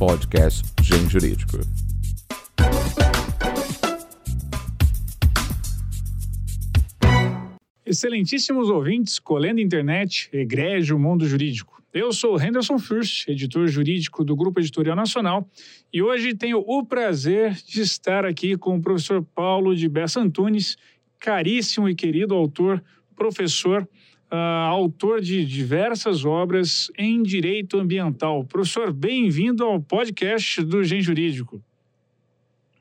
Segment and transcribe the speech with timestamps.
[0.00, 1.58] podcast Gen Jurídico.
[7.84, 11.82] Excelentíssimos ouvintes, colendo internet, egrégio mundo jurídico.
[11.92, 15.46] Eu sou Henderson Fürst, editor jurídico do Grupo Editorial Nacional,
[15.92, 20.78] e hoje tenho o prazer de estar aqui com o professor Paulo de Bessa Antunes,
[21.18, 22.82] caríssimo e querido autor,
[23.14, 23.86] professor,
[24.32, 28.44] uh, autor de diversas obras em direito ambiental.
[28.44, 31.60] Professor, bem-vindo ao podcast do Gen Jurídico.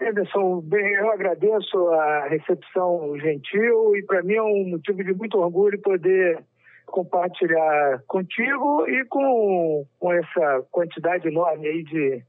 [0.01, 5.37] Anderson, bem, eu agradeço a recepção gentil e para mim é um motivo de muito
[5.37, 6.41] orgulho poder
[6.85, 12.23] compartilhar contigo e com, com essa quantidade enorme aí de,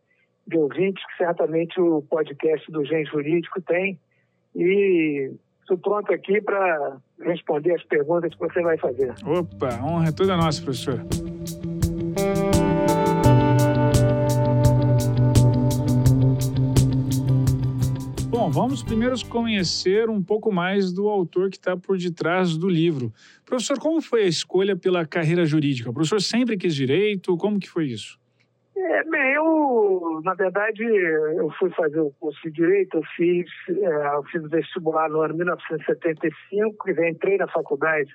[0.46, 3.98] de ouvintes que certamente o podcast do Gen Jurídico tem.
[4.54, 5.32] E
[5.74, 9.14] estou pronto aqui para responder as perguntas que você vai fazer.
[9.24, 11.00] Opa, honra é toda nossa, professor.
[18.28, 23.12] Bom, vamos primeiro conhecer um pouco mais do autor que está por detrás do livro.
[23.44, 25.90] Professor, como foi a escolha pela carreira jurídica?
[25.90, 27.36] O professor sempre quis direito?
[27.36, 28.19] Como que foi isso?
[28.82, 34.14] É, bem, eu, na verdade, eu fui fazer o curso de Direito, eu fiz, é,
[34.14, 38.10] eu fiz vestibular no ano 1975 e entrei na faculdade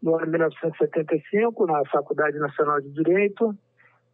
[0.00, 3.56] no ano 1975, na Faculdade Nacional de Direito.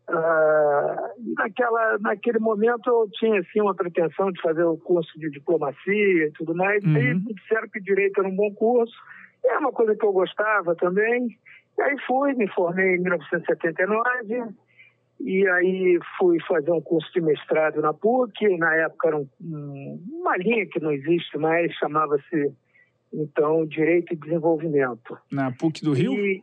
[0.08, 6.26] Ah, naquela, naquele momento eu tinha assim, uma pretensão de fazer o curso de diplomacia
[6.26, 6.96] e tudo mais, uhum.
[6.96, 8.94] e me disseram que Direito era um bom curso,
[9.44, 11.36] é uma coisa que eu gostava também.
[11.78, 14.54] E aí fui, me formei em 1979,
[15.20, 20.36] e aí fui fazer um curso de mestrado na PUC, na época era um, uma
[20.38, 22.52] linha que não existe mais, chamava-se
[23.12, 25.18] então Direito e Desenvolvimento.
[25.30, 26.14] Na PUC do Rio?
[26.14, 26.42] E,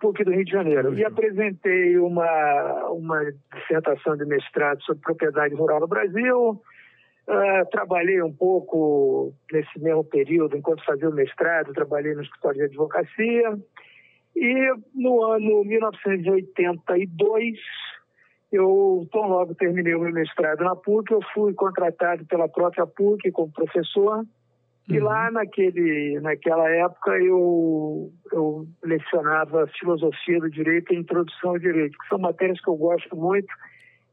[0.00, 0.98] PUC do Rio de Janeiro.
[0.98, 3.20] E apresentei uma, uma
[3.54, 6.60] dissertação de mestrado sobre propriedade rural no Brasil.
[7.28, 12.64] Uh, trabalhei um pouco nesse mesmo período, enquanto fazia o mestrado, trabalhei no escritório de
[12.64, 13.58] advocacia.
[14.34, 17.58] E no ano 1982,
[18.50, 23.30] eu, tão logo terminei o meu mestrado na PUC, eu fui contratado pela própria PUC
[23.30, 24.24] como professor.
[24.88, 25.32] E lá uhum.
[25.32, 32.18] naquele, naquela época eu, eu lecionava filosofia do direito e introdução ao direito, que são
[32.18, 33.52] matérias que eu gosto muito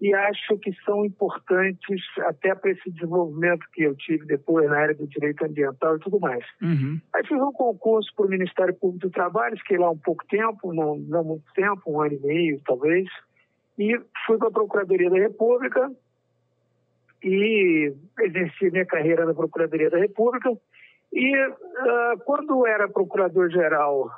[0.01, 4.95] e acho que são importantes até para esse desenvolvimento que eu tive depois na área
[4.95, 6.43] do direito ambiental e tudo mais.
[6.61, 6.99] Uhum.
[7.13, 10.73] Aí fiz um concurso para o Ministério Público do Trabalho, fiquei lá um pouco tempo,
[10.73, 13.07] não, não muito tempo, um ano e meio talvez,
[13.77, 15.91] e fui para a Procuradoria da República
[17.23, 20.51] e exerci minha carreira na Procuradoria da República.
[21.11, 24.11] E uh, quando era procurador-geral,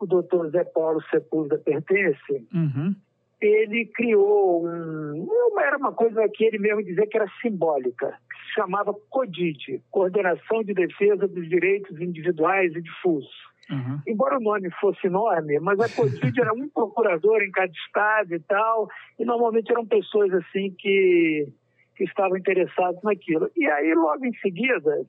[0.00, 2.94] o doutor Zé Paulo Sepúlveda Pertence, uhum.
[3.40, 5.28] ele criou um,
[5.60, 10.62] era uma coisa que ele mesmo dizia que era simbólica, que se chamava CODID, Coordenação
[10.62, 13.47] de Defesa dos Direitos Individuais e Difusos.
[13.70, 14.00] Uhum.
[14.06, 18.40] Embora o nome fosse enorme, mas a CODID era um procurador em cada estado e
[18.40, 21.46] tal, e normalmente eram pessoas assim que,
[21.94, 23.50] que estavam interessadas naquilo.
[23.56, 25.04] E aí, logo em seguida,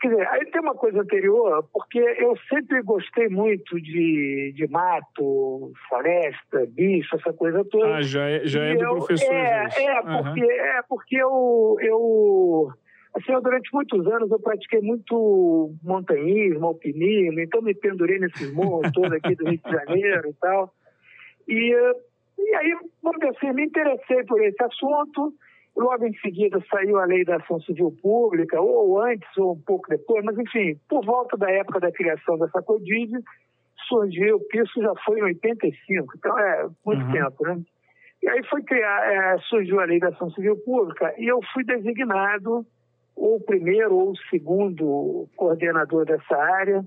[0.00, 5.72] quer dizer, aí tem uma coisa anterior, porque eu sempre gostei muito de, de mato,
[5.88, 7.96] floresta, bicho, essa coisa toda.
[7.96, 9.34] Ah, já é, já é do eu, professor.
[9.34, 10.24] É, é, uhum.
[10.24, 12.72] porque, é porque eu, eu
[13.14, 18.90] Assim, eu, durante muitos anos eu pratiquei muito montanhismo, alpinismo, então me pendurei nesses morros
[18.92, 20.72] todos aqui do Rio de Janeiro e tal.
[21.48, 21.74] E,
[22.38, 25.32] e aí, vamos dizer assim, me interessei por esse assunto.
[25.76, 29.88] Logo em seguida saiu a lei da ação civil pública, ou antes, ou um pouco
[29.88, 33.12] depois, mas enfim, por volta da época da criação dessa CODID,
[33.86, 37.12] surgiu, isso já foi em 85, então é muito uhum.
[37.12, 37.60] tempo, né?
[38.22, 41.62] E aí foi criar, é, surgiu a lei da ação civil pública e eu fui
[41.62, 42.66] designado
[43.16, 46.84] ou o primeiro ou o segundo coordenador dessa área,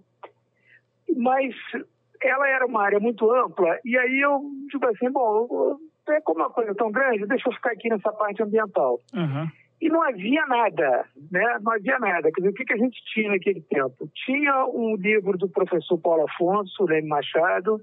[1.17, 1.56] mas
[2.22, 6.50] ela era uma área muito ampla, e aí eu digo assim, bom, é como uma
[6.50, 9.00] coisa tão grande, deixa eu ficar aqui nessa parte ambiental.
[9.13, 9.48] Uhum.
[9.81, 11.57] E não havia nada, né?
[11.62, 12.30] Não havia nada.
[12.31, 14.09] Quer dizer, o que, que a gente tinha naquele tempo?
[14.25, 17.80] Tinha um livro do professor Paulo Afonso, Leme Machado,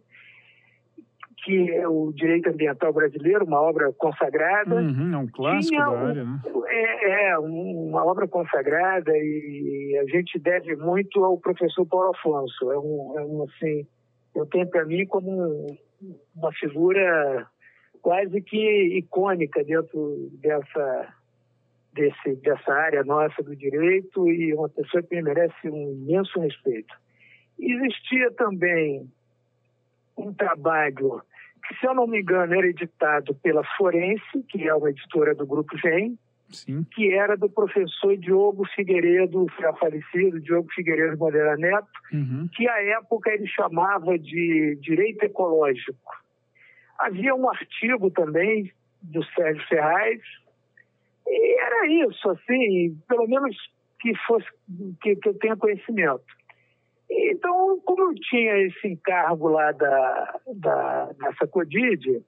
[1.46, 4.74] que é o Direito Ambiental Brasileiro, uma obra consagrada.
[4.74, 6.40] Uhum, é um clássico Tinha da área, né?
[6.66, 12.72] É, é, uma obra consagrada e a gente deve muito ao professor Paulo Afonso.
[12.72, 13.86] É um, é um assim,
[14.34, 15.66] eu tenho para mim como um,
[16.34, 17.46] uma figura
[18.02, 21.14] quase que icônica dentro dessa
[21.94, 26.92] desse, dessa área nossa do direito e uma pessoa que merece um imenso respeito.
[27.56, 29.08] Existia também
[30.18, 31.22] um trabalho
[31.68, 35.46] que, se eu não me engano, era editado pela Forense, que é uma editora do
[35.46, 36.18] Grupo GEM,
[36.48, 36.84] Sim.
[36.94, 42.48] que era do professor Diogo Figueiredo, já falecido, Diogo Figueiredo Moreira Neto, Uhum.
[42.54, 46.24] que à época ele chamava de direito ecológico.
[46.98, 48.72] Havia um artigo também
[49.02, 50.20] do Sérgio Ferraz,
[51.26, 53.56] e era isso, assim, pelo menos
[54.00, 54.46] que fosse
[55.02, 56.22] que, que eu tenha conhecimento.
[57.30, 62.22] Então, como eu tinha esse encargo lá da, da, da Codide,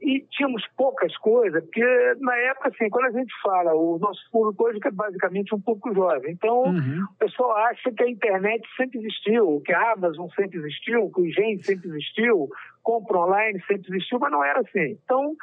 [0.00, 4.64] e tínhamos poucas coisas, porque na época, assim, quando a gente fala, o nosso público
[4.64, 6.32] hoje é basicamente um público jovem.
[6.32, 7.04] Então, Uhum.
[7.14, 11.30] o pessoal acha que a internet sempre existiu, que a Amazon sempre existiu, que o
[11.32, 12.50] Gen sempre existiu,
[12.82, 14.98] compra online sempre existiu, mas não era assim.
[15.04, 15.34] Então,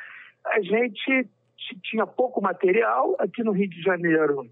[0.45, 1.27] a gente
[1.83, 3.15] tinha pouco material.
[3.19, 4.45] Aqui no Rio de Janeiro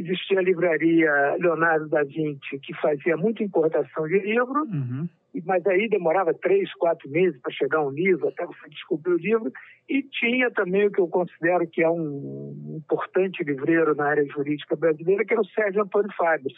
[0.00, 5.08] existia a livraria Leonardo da Vinci, que fazia muita importação de livro, Uhum.
[5.44, 9.52] mas aí demorava três, quatro meses para chegar um livro, até você descobrir o livro.
[9.88, 14.74] E tinha também o que eu considero que é um importante livreiro na área jurídica
[14.76, 16.56] brasileira, que era o Sérgio Antônio Fabres,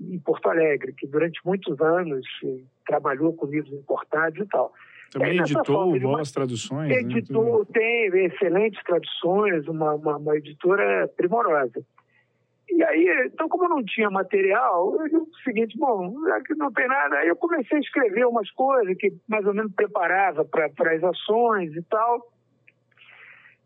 [0.00, 4.72] em Porto Alegre, que durante muitos anos eh, trabalhou com livros importados e tal.
[5.10, 7.00] Também É, editou forma boas traduções, né?
[7.00, 11.82] Editou, tem excelentes traduções, uma, uma, uma editora primorosa.
[12.70, 16.70] E aí, então, como não tinha material, eu digo o seguinte, bom, já que não
[16.70, 20.66] tem nada, aí eu comecei a escrever umas coisas que mais ou menos preparava para
[20.66, 22.26] as ações e tal.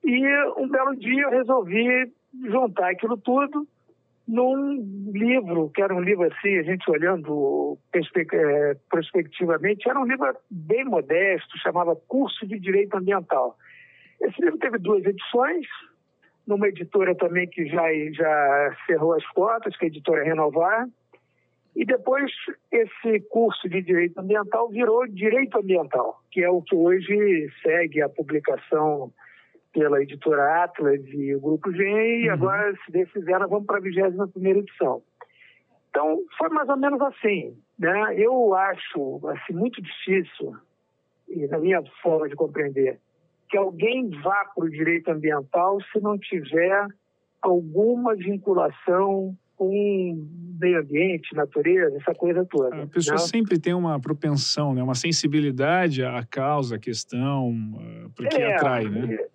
[0.05, 0.25] E
[0.57, 2.13] um belo dia eu resolvi
[2.45, 3.67] juntar aquilo tudo
[4.27, 10.33] num livro, que era um livro assim, a gente olhando eh, prospectivamente, era um livro
[10.51, 13.57] bem modesto, chamava Curso de Direito Ambiental.
[14.21, 15.67] Esse livro teve duas edições,
[16.47, 20.89] numa editora também que já, já cerrou as cotas, que é a editora Renovar,
[21.75, 22.31] e depois
[22.71, 28.09] esse curso de Direito Ambiental virou Direito Ambiental, que é o que hoje segue a
[28.09, 29.13] publicação
[29.73, 32.35] pela editora Atlas e o Grupo Gen, e Uhum.
[32.35, 35.03] agora, se Deus quiser, vamos para a 21 edição.
[35.89, 37.57] Então, foi mais ou menos assim.
[37.79, 38.15] Né?
[38.19, 40.55] Eu acho assim, muito difícil,
[41.29, 42.99] e na minha forma de compreender,
[43.53, 46.87] que alguém vá para o direito ambiental se não tiver
[47.43, 50.27] alguma vinculação com
[50.59, 52.83] meio ambiente, natureza, essa coisa toda.
[52.83, 53.23] A pessoa né?
[53.27, 54.83] sempre tem uma propensão, né?
[54.83, 59.17] uma sensibilidade à causa, à questão, eh, porque É, atrai, né?
[59.17, 59.29] É,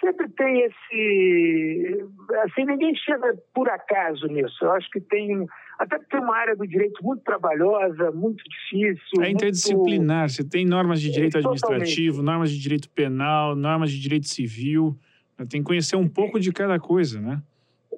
[0.00, 2.06] sempre tem esse.
[2.44, 4.64] Assim, ninguém chega por acaso nisso.
[4.64, 5.46] Eu acho que tem.
[5.78, 9.22] Até porque tem uma área do direito muito trabalhosa, muito difícil.
[9.22, 10.28] É interdisciplinar.
[10.28, 14.96] Você tem normas de direito É, administrativo, normas de direito penal, normas de direito civil.
[15.48, 17.40] Tem que conhecer um pouco de cada coisa, né?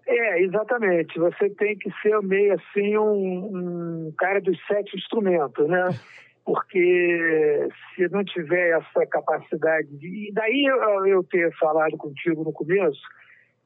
[0.06, 1.18] É, exatamente.
[1.18, 5.88] Você tem que ser meio assim um, um cara dos sete instrumentos, né?
[6.44, 10.28] Porque se não tiver essa capacidade de.
[10.28, 10.64] E daí
[11.06, 13.00] eu, ter falado contigo no começo,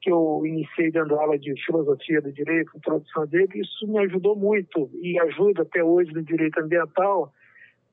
[0.01, 4.89] que eu iniciei dando aula de filosofia do direito, introdução dele, isso me ajudou muito
[5.01, 7.33] e ajuda até hoje no direito ambiental,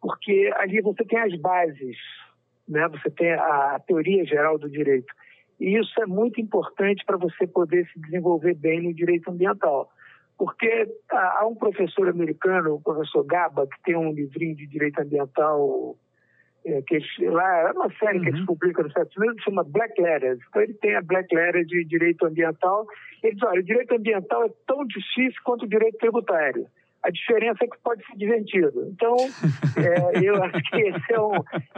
[0.01, 1.97] porque ali você tem as bases,
[2.69, 2.87] né?
[2.89, 5.13] Você tem a teoria geral do direito.
[5.59, 9.89] E isso é muito importante para você poder se desenvolver bem no direito ambiental.
[10.43, 15.95] Porque há um professor americano, o professor Gaba, que tem um livrinho de direito ambiental,
[16.67, 18.47] é, que lá é uma série que eles Uhum.
[18.47, 20.41] publicam nos Estados Unidos, que chama Black Letters.
[20.49, 22.89] Então ele tem a Black Letter de direito ambiental.
[23.23, 26.67] Ele diz, olha, o direito ambiental é tão difícil quanto o direito tributário.
[27.05, 28.89] A diferença é que pode ser divertido.
[28.91, 29.15] Então,
[29.77, 31.35] é, eu acho que esse é um,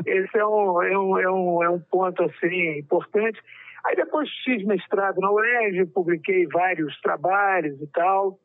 [0.06, 3.38] esse é um, é um, é um, é um ponto assim, importante.
[3.84, 8.38] Aí depois fiz mestrado na UERJ, publiquei vários trabalhos e tal.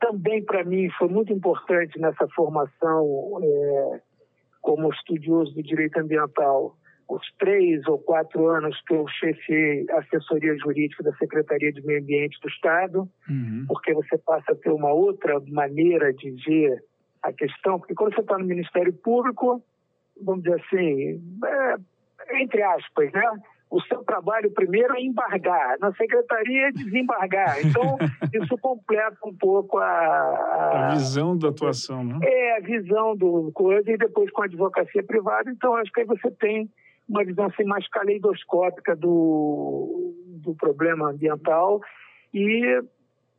[0.00, 4.00] Também para mim foi muito importante nessa formação é,
[4.60, 6.76] como estudioso do direito ambiental
[7.08, 12.00] os três ou quatro anos que eu chefiei a assessoria jurídica da Secretaria de Meio
[12.00, 13.64] Ambiente do Estado, Uhum.
[13.68, 16.82] porque você passa a ter uma outra maneira de ver
[17.22, 19.62] a questão, porque quando você está no Ministério Público,
[20.20, 23.22] vamos dizer assim, é, entre aspas, né?
[23.70, 27.64] O seu trabalho primeiro é embargar, na secretaria é desembargar.
[27.64, 27.96] Então,
[28.32, 32.18] isso completa um pouco a, A a, visão da atuação, né?
[32.22, 35.50] é a visão do coisa e depois com a advocacia privada.
[35.50, 36.70] Então, acho que aí você tem
[37.08, 41.80] uma visão assim, mais caleidoscópica do, do problema ambiental.
[42.32, 42.82] E,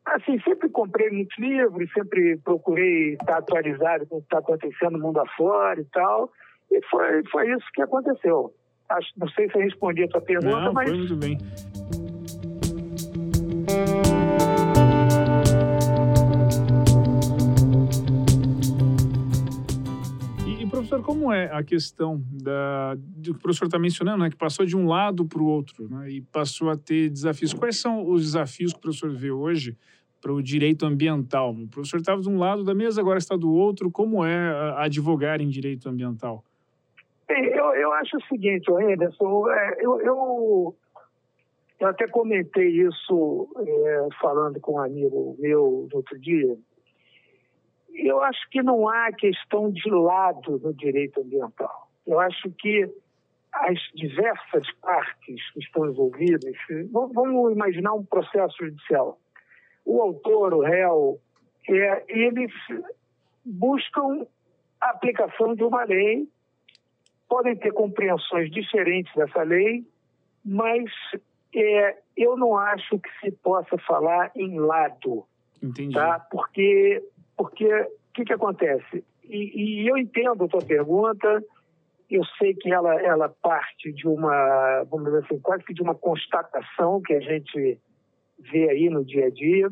[0.06, 5.00] assim, sempre comprei muitos livros, sempre procurei estar atualizado com o que está acontecendo no
[5.00, 6.32] mundo afora e tal.
[6.72, 8.54] E foi, foi isso que aconteceu.
[8.90, 11.38] Acho, não sei se eu respondi a sua pergunta, Não, mas foi muito bem.
[20.86, 24.36] Professor, Professor, como é a questão da, do que o professor está mencionando, né, que
[24.36, 27.54] passou de um lado para o outro né, e passou a ter desafios?
[27.54, 29.76] Quais são os desafios que o professor vê hoje
[30.22, 31.52] para o direito ambiental?
[31.52, 33.90] O professor estava de um lado da mesa, agora está do outro.
[33.90, 36.44] Como é advogar em direito ambiental?
[37.28, 40.76] Eu, eu acho o seguinte, Anderson, é, eu, eu,
[41.80, 46.56] eu até comentei isso é, falando com um amigo meu no outro dia.
[47.94, 51.90] Eu acho que não há questão de lado no direito ambiental.
[52.06, 52.90] Eu acho que
[53.54, 56.56] as diversas partes que estão envolvidas,
[56.92, 59.18] vamos imaginar um processo judicial.
[59.86, 61.20] O autor, o réu,
[61.70, 62.52] é, eles
[63.46, 64.28] buscam
[64.82, 66.28] a aplicação de uma lei,
[67.36, 69.84] podem ter compreensões diferentes dessa lei,
[70.46, 70.86] mas
[71.54, 75.26] é, eu não acho que se possa falar em lado.
[75.62, 75.94] Entendi.
[75.94, 76.18] Tá?
[76.32, 77.04] Porque
[77.36, 79.04] porque o que, que acontece?
[79.26, 81.44] E, e, eu entendo a tua pergunta,
[82.10, 85.96] eu sei que ela, ela parte de uma, vamos dizer assim, quase que de uma
[85.96, 87.78] constatação que a gente
[88.40, 89.68] vê aí no dia a dia.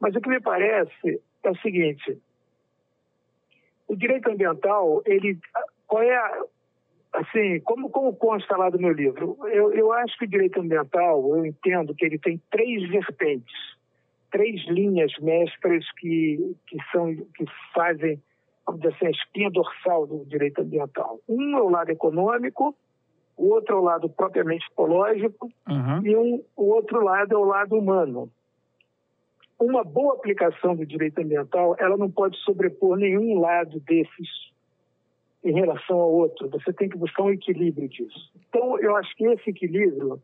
[0.00, 2.18] Mas o que me parece é o seguinte:
[3.86, 5.38] o direito ambiental, ele,
[5.86, 6.44] qual é a,
[7.12, 11.36] assim, como, como consta lá do meu livro, eu, eu acho que o direito ambiental,
[11.36, 13.78] eu entendo que ele tem três vertentes
[14.30, 18.20] três linhas mestras que, que, são, que fazem,
[18.66, 21.18] vamos dizer assim, a espinha dorsal do direito ambiental.
[21.28, 22.74] Um é o lado econômico,
[23.36, 26.06] o outro é o lado propriamente ecológico uhum.
[26.06, 28.30] e um, o outro lado é o lado humano.
[29.58, 34.28] Uma boa aplicação do direito ambiental, ela não pode sobrepor nenhum lado desses
[35.44, 36.48] em relação ao outro.
[36.50, 38.32] Você tem que buscar um equilíbrio disso.
[38.48, 40.20] Então, eu acho que esse equilíbrio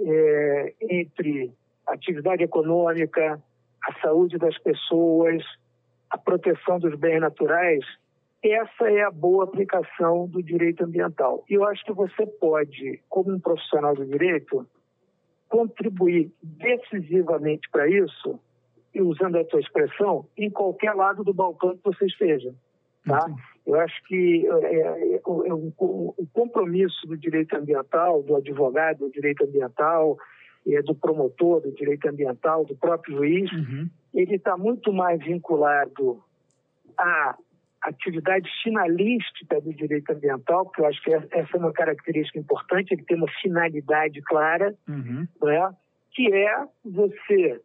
[0.00, 1.52] é, entre
[1.86, 3.42] atividade econômica,
[3.82, 5.42] a saúde das pessoas,
[6.10, 7.84] a proteção dos bens naturais,
[8.42, 11.44] essa é a boa aplicação do direito ambiental.
[11.48, 14.66] E eu acho que você pode, como um profissional do direito,
[15.48, 18.38] contribuir decisivamente para isso,
[18.94, 22.52] e usando a tua expressão, em qualquer lado do balcão que você esteja.
[23.06, 23.26] Tá?
[23.26, 23.36] Uhum.
[23.66, 29.10] Eu acho que é, é, é, o, o compromisso do direito ambiental, do advogado do
[29.10, 30.18] direito ambiental,
[30.66, 33.88] é, do promotor do direito ambiental, do próprio juiz, uhum.
[34.14, 36.22] ele está muito mais vinculado
[36.98, 37.36] à
[37.82, 43.04] atividade finalística do direito ambiental, porque eu acho que essa é uma característica importante, ele
[43.04, 45.26] tem uma finalidade clara, uhum.
[45.48, 45.70] é?
[46.12, 47.60] que é você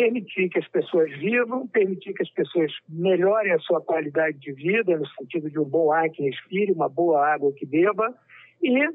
[0.00, 4.96] permitir que as pessoas vivam, permitir que as pessoas melhorem a sua qualidade de vida,
[4.96, 8.14] no sentido de um bom ar que respire, uma boa água que beba,
[8.62, 8.88] e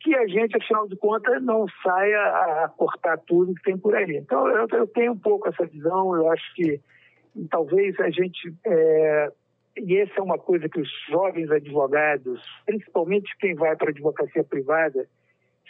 [0.00, 2.18] que a gente, afinal de contas, não saia
[2.64, 4.16] a cortar tudo que tem por aí.
[4.16, 6.80] Então, eu, eu tenho um pouco essa visão, eu acho que
[7.50, 8.54] talvez a gente.
[8.64, 9.32] É,
[9.76, 14.42] e essa é uma coisa que os jovens advogados, principalmente quem vai para a advocacia
[14.42, 15.06] privada,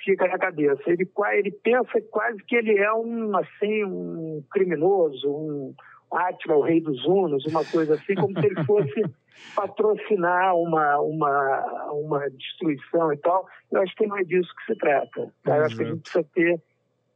[0.07, 0.83] fica na cabeça.
[0.87, 5.75] Ele, ele pensa quase que ele é um, assim, um criminoso, um,
[6.11, 9.03] Átila, o rei dos Hunos, uma coisa assim, como se ele fosse
[9.55, 13.47] patrocinar uma, uma, uma destruição e tal.
[13.71, 15.33] Eu acho que não é disso que se trata.
[15.43, 15.57] Tá?
[15.57, 16.63] Eu acho que a gente precisa ter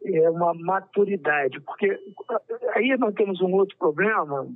[0.04, 1.98] é, uma maturidade, porque
[2.74, 4.46] aí nós temos um outro problema,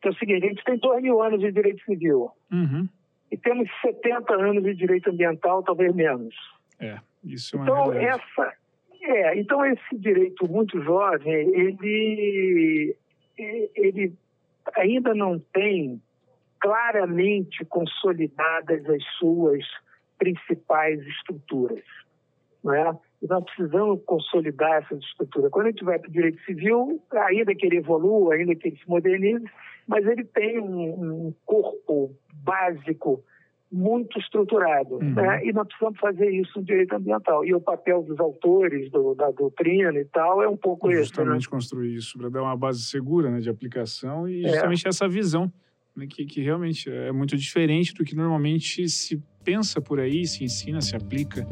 [0.00, 2.88] que é o seguinte, a gente tem dois mil anos de direito civil uhum.
[3.30, 6.34] e temos 70 anos de direito ambiental, talvez menos.
[6.80, 8.54] É, isso é uma Então, essa,
[9.02, 12.96] é, então esse direito muito jovem, ele
[13.38, 14.14] ele
[14.76, 16.00] ainda não tem
[16.60, 19.64] claramente consolidadas as suas
[20.18, 21.82] principais estruturas.
[22.62, 22.96] Não é?
[23.20, 25.50] E nós precisamos consolidar essas estruturas.
[25.50, 28.76] Quando a gente vai para o direito civil, ainda que ele evolua, ainda que ele
[28.76, 29.44] se modernize,
[29.86, 33.24] mas ele tem um, um corpo básico
[33.72, 34.96] muito estruturado.
[34.96, 35.14] Uhum.
[35.14, 35.46] Né?
[35.46, 37.44] E nós precisamos fazer isso no direito ambiental.
[37.44, 41.08] E o papel dos autores, do, da doutrina e tal, é um pouco justamente esse.
[41.08, 41.50] Justamente né?
[41.50, 44.48] construir isso, para dar uma base segura né, de aplicação e é.
[44.50, 44.90] justamente é.
[44.90, 45.50] essa visão,
[45.96, 50.44] né, que, que realmente é muito diferente do que normalmente se pensa por aí, se
[50.44, 51.46] ensina, se aplica.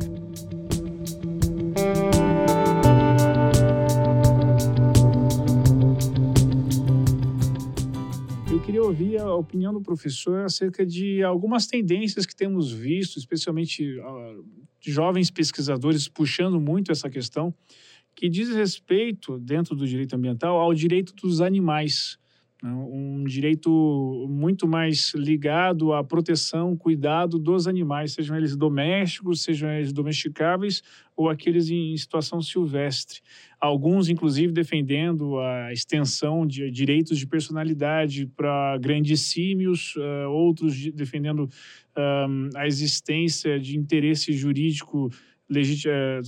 [8.71, 14.45] Queria ouvir a opinião do professor acerca de algumas tendências que temos visto, especialmente uh,
[14.81, 17.53] jovens pesquisadores puxando muito essa questão,
[18.15, 22.17] que diz respeito, dentro do direito ambiental, ao direito dos animais.
[22.63, 22.71] né?
[22.73, 29.93] um direito muito mais ligado à proteção, cuidado dos animais, sejam eles domésticos, sejam eles
[29.93, 30.81] domesticáveis
[31.17, 33.21] ou aqueles em situação silvestre.
[33.61, 41.41] Alguns, inclusive, defendendo a extensão de direitos de personalidade para grandes símios, uh, outros defendendo
[41.45, 45.11] uh, a existência de interesse jurídico
[45.85, 46.21] eh,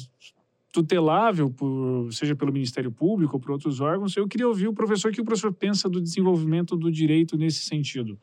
[0.72, 4.16] tutelável, por, seja pelo Ministério Público ou por outros órgãos.
[4.16, 7.64] Eu queria ouvir o professor o que o professor pensa do desenvolvimento do direito nesse
[7.64, 8.18] sentido.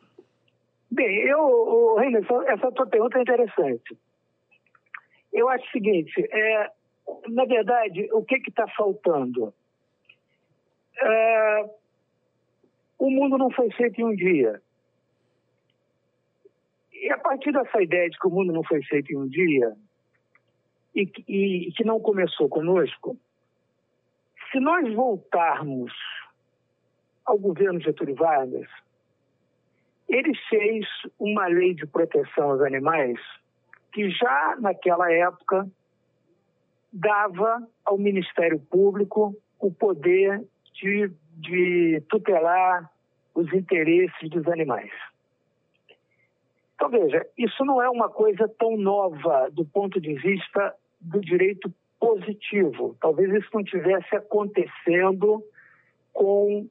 [0.91, 3.97] Bem, eu, Reina, essa tua pergunta é interessante.
[5.31, 6.71] Eu acho o seguinte, é,
[7.27, 9.53] na verdade, o que está faltando?
[11.01, 11.69] É,
[12.97, 14.61] o mundo não foi feito em um dia.
[16.93, 19.75] E a partir dessa ideia de que o mundo não foi feito em um dia,
[20.95, 23.17] e, e, que não começou conosco,
[24.51, 25.93] se nós voltarmos
[27.25, 28.67] ao governo Getúlio Vargas,
[30.09, 30.85] ele fez
[31.19, 33.19] uma lei de proteção aos animais
[33.93, 35.69] que já naquela época
[36.91, 40.43] dava ao Ministério Público o poder
[40.74, 42.89] de, de tutelar
[43.36, 44.91] os interesses dos animais.
[46.75, 51.72] Então, veja, isso não é uma coisa tão nova do ponto de vista do direito
[52.00, 52.96] positivo.
[53.01, 55.43] Talvez isso não tivesse acontecendo
[56.13, 56.67] com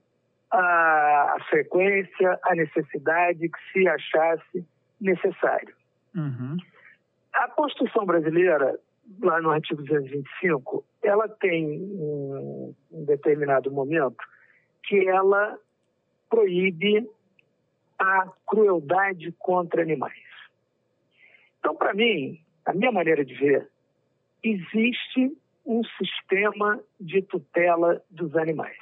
[0.51, 4.67] a, frequência, a necessidade que se achasse
[5.01, 5.75] necessário.
[6.15, 6.57] Uhum.
[7.35, 8.79] A Constituição brasileira,
[9.23, 14.17] lá no artigo 225, ela tem um, um determinado momento
[14.85, 15.59] que ela
[16.29, 17.09] proíbe
[17.99, 20.15] a crueldade contra animais.
[21.59, 23.69] Então, para mim, a minha maneira de ver,
[24.43, 25.37] existe
[25.67, 28.79] um sistema de tutela dos animais.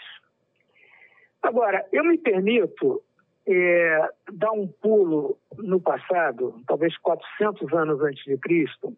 [1.42, 3.02] Agora, eu me permito
[3.46, 8.96] é, dar um pulo no passado, talvez 400 anos antes de Cristo,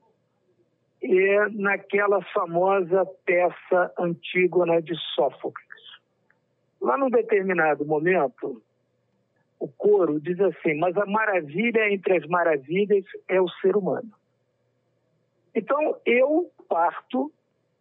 [1.03, 5.67] é, naquela famosa peça Antígona de Sófocles.
[6.81, 8.63] Lá num determinado momento,
[9.59, 14.11] o coro diz assim: Mas a maravilha entre as maravilhas é o ser humano.
[15.55, 17.33] Então, eu parto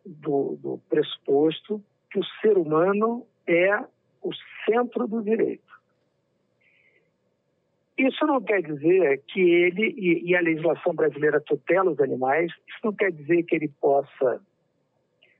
[0.06, 3.77] do, do pressuposto que o ser humano é
[4.22, 4.32] o
[4.66, 5.67] centro do direito.
[7.98, 12.79] Isso não quer dizer que ele, e, e, a legislação brasileira tutela os animais, isso
[12.83, 14.40] não quer dizer que ele possa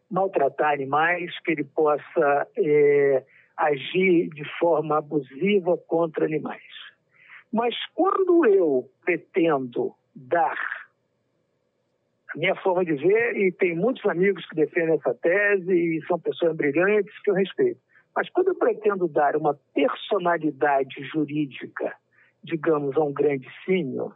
[0.10, 3.24] maltratar animais, que ele possa é,
[3.56, 6.62] agir de forma abusiva contra animais.
[7.52, 10.58] Mas quando eu pretendo dar
[12.34, 16.20] a minha forma de ver, e tem muitos amigos que defendem essa tese e são
[16.20, 17.80] pessoas brilhantes que eu respeito.
[18.16, 21.96] Mas quando eu pretendo dar uma personalidade jurídica,
[22.44, 24.14] digamos, a um grande símio,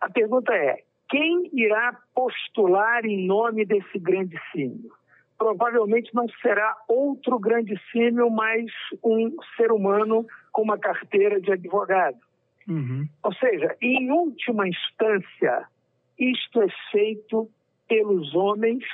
[0.00, 4.90] a pergunta é: quem irá postular em nome desse grande símio?
[5.38, 8.66] Provavelmente não será outro grande símio, mas
[9.02, 12.18] um ser humano com uma carteira de advogado.
[12.68, 13.08] Uhum.
[13.22, 15.66] Ou seja, em última instância,
[16.18, 17.50] isto é feito
[17.88, 18.84] pelos homens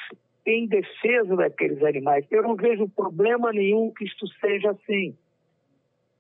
[0.46, 2.26] em defesa daqueles animais.
[2.30, 5.14] Eu não vejo problema nenhum que isto seja assim.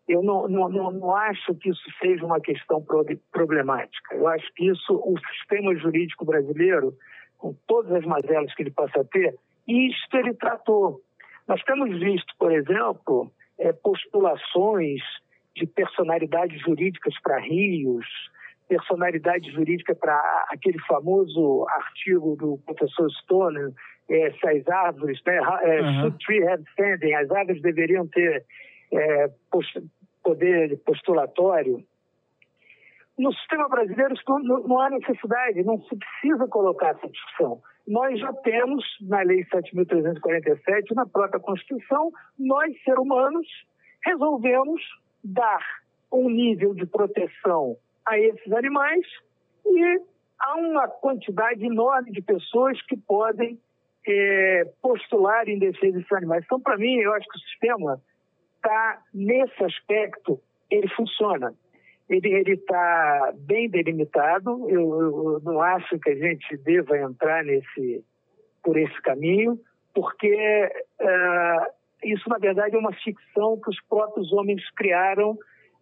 [0.08, 2.82] Eu não, não, não, não acho que isso seja uma questão
[3.30, 4.14] problemática.
[4.14, 6.94] Eu acho que isso, o sistema jurídico brasileiro,
[7.36, 9.34] com todas as mazelas que ele possa ter,
[9.66, 11.02] isto ele tratou.
[11.46, 15.00] Nós temos visto, por exemplo, é, postulações
[15.54, 18.06] de personalidades jurídicas para rios,
[18.68, 23.72] personalidade jurídica para aquele famoso artigo do professor Stoner,
[24.10, 26.00] é, se as árvores, né, uhum.
[26.00, 28.44] should tree have standing, as árvores deveriam ter
[28.92, 29.30] é,
[30.28, 31.82] poder postulatório.
[33.18, 34.38] No sistema brasileiro não,
[34.68, 37.62] não há necessidade, não se precisa colocar essa discussão.
[37.86, 43.46] Nós já temos, na Lei 7.347, na própria Constituição, nós, seres humanos,
[44.04, 44.82] resolvemos
[45.24, 45.64] dar
[46.12, 49.06] um nível de proteção a esses animais
[49.64, 50.00] e
[50.38, 53.58] há uma quantidade enorme de pessoas que podem
[54.06, 56.44] é, postular em defesa desses animais.
[56.44, 58.00] Então, para mim, eu acho que o sistema
[58.58, 60.40] está, nesse aspecto,
[60.70, 61.54] ele funciona.
[62.08, 68.02] Ele está bem delimitado, eu, eu, não acho que a gente deva entrar nesse,
[68.62, 69.60] por esse caminho,
[69.94, 75.36] porque uh, isso, na verdade, é uma ficção que os próprios homens criaram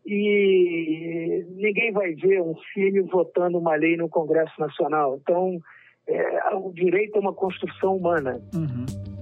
[0.05, 5.19] e ninguém vai ver um filho votando uma lei no Congresso Nacional.
[5.23, 5.61] Então,
[6.09, 8.41] é, o direito é uma construção humana.
[8.55, 9.16] Uhum.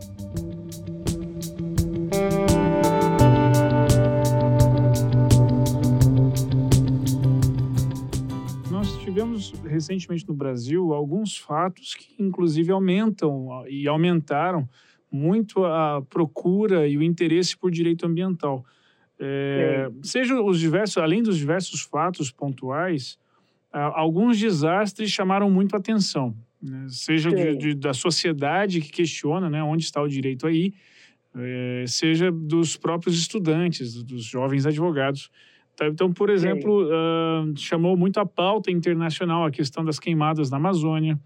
[9.14, 14.68] Tivemos recentemente no Brasil alguns fatos que, inclusive, aumentam e aumentaram
[15.10, 18.64] muito a procura e o interesse por direito ambiental.
[19.20, 23.16] É, seja os diversos, além dos diversos fatos pontuais,
[23.72, 26.86] alguns desastres chamaram muito a atenção, né?
[26.88, 30.74] seja de, de, da sociedade que questiona né, onde está o direito aí,
[31.36, 35.30] é, seja dos próprios estudantes, dos jovens advogados.
[35.76, 35.86] Tá?
[35.86, 41.18] Então, por exemplo, uh, chamou muito a pauta internacional a questão das queimadas na Amazônia,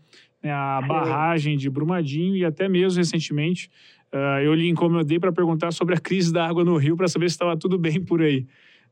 [0.43, 3.71] né, a barragem de Brumadinho e até mesmo recentemente
[4.13, 7.29] uh, eu lhe incomodei para perguntar sobre a crise da água no Rio para saber
[7.29, 8.47] se estava tudo bem por aí.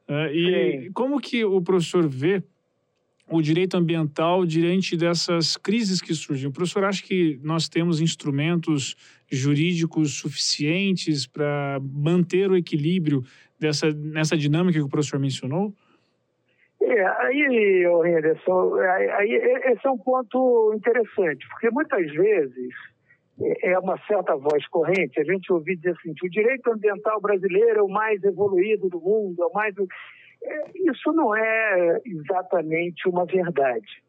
[0.08, 0.92] Uh, e Sim.
[0.92, 2.42] como que o professor vê
[3.28, 6.48] o direito ambiental diante dessas crises que surgem?
[6.48, 8.94] O professor acha que nós temos instrumentos
[9.30, 13.24] jurídicos suficientes para manter o equilíbrio
[13.58, 15.72] dessa, nessa dinâmica que o professor mencionou?
[16.80, 18.74] É, aí, Henderson,
[19.18, 19.32] aí,
[19.66, 22.74] esse é um ponto interessante, porque muitas vezes
[23.40, 27.20] é, é uma certa voz corrente, a gente ouve dizer assim, que o direito ambiental
[27.20, 29.74] brasileiro é o mais evoluído do mundo, é o mais
[30.42, 34.02] é, isso não é exatamente uma verdade.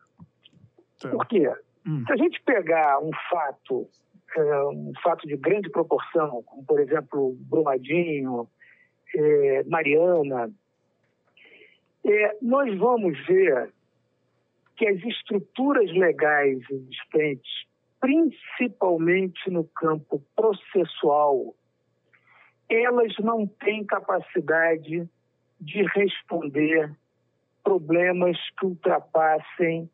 [1.02, 1.10] Tá.
[1.10, 1.50] Por quê?
[1.86, 2.04] Hum.
[2.06, 3.88] Se a gente pegar um fato,
[4.36, 8.48] é, um fato de grande proporção, como por exemplo Brumadinho,
[9.16, 10.52] é, Mariana,
[12.42, 13.72] nós vamos ver
[14.78, 17.66] que as estruturas legais existentes,
[18.00, 21.56] principalmente no campo processual,
[22.70, 25.10] elas não têm capacidade
[25.60, 26.96] de responder
[27.64, 29.90] problemas que ultrapassem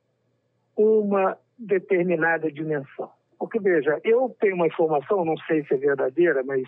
[0.76, 3.12] uma determinada dimensão.
[3.40, 6.64] Porque, veja, eu tenho uma informação, não sei se é verdadeira, mas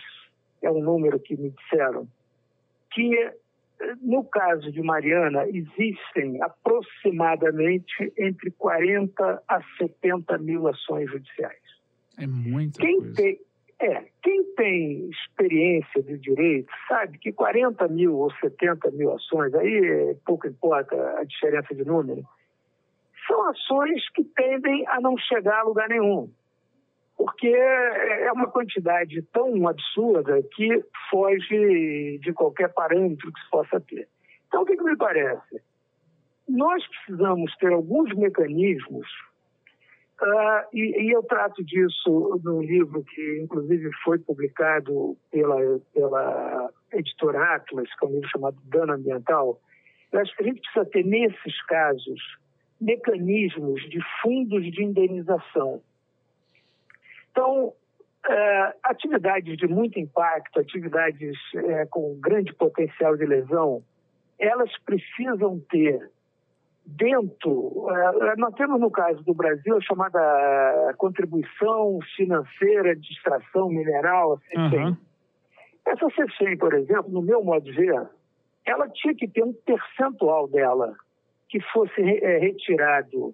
[0.61, 2.07] é um número que me disseram,
[2.95, 3.33] que
[4.01, 11.59] no caso de Mariana existem aproximadamente entre 40 a 70 mil ações judiciais.
[12.17, 13.15] É muita quem coisa.
[13.15, 13.39] Tem,
[13.79, 20.15] é, quem tem experiência de direito sabe que 40 mil ou 70 mil ações, aí
[20.25, 22.23] pouco importa a diferença de número,
[23.27, 26.29] são ações que tendem a não chegar a lugar nenhum.
[27.17, 34.07] Porque é uma quantidade tão absurda que foge de qualquer parâmetro que se possa ter.
[34.47, 35.61] Então, o que, que me parece?
[36.47, 39.07] Nós precisamos ter alguns mecanismos
[40.21, 45.57] Uh, e, e, eu trato disso no livro que, inclusive, foi publicado pela,
[45.93, 49.59] pela editora Atlas, que é um livro chamado Dano Ambiental.
[50.13, 52.21] Eu acho que a gente precisa ter, nesses casos,
[52.79, 55.81] mecanismos de fundos de indenização.
[57.35, 63.83] Então, uh, atividades de muito impacto, atividades uh, com grande potencial de lesão,
[64.39, 66.09] elas precisam ter
[66.85, 74.33] dentro, eh, nós temos no caso do Brasil a chamada contribuição financeira de extração mineral,
[74.33, 74.85] a CEFEM.
[74.85, 74.97] Uhum.
[75.87, 78.07] Essa CEFEM, por exemplo, no meu modo de ver,
[78.65, 80.93] ela tinha que ter um percentual dela
[81.49, 83.33] que fosse retirado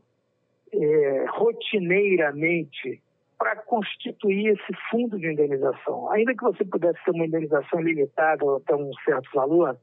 [0.71, 3.01] é, rotineiramente
[3.41, 6.11] para constituir esse fundo de indenização.
[6.11, 9.75] Ainda que você pudesse ter uma indenização limitada até um certo valor,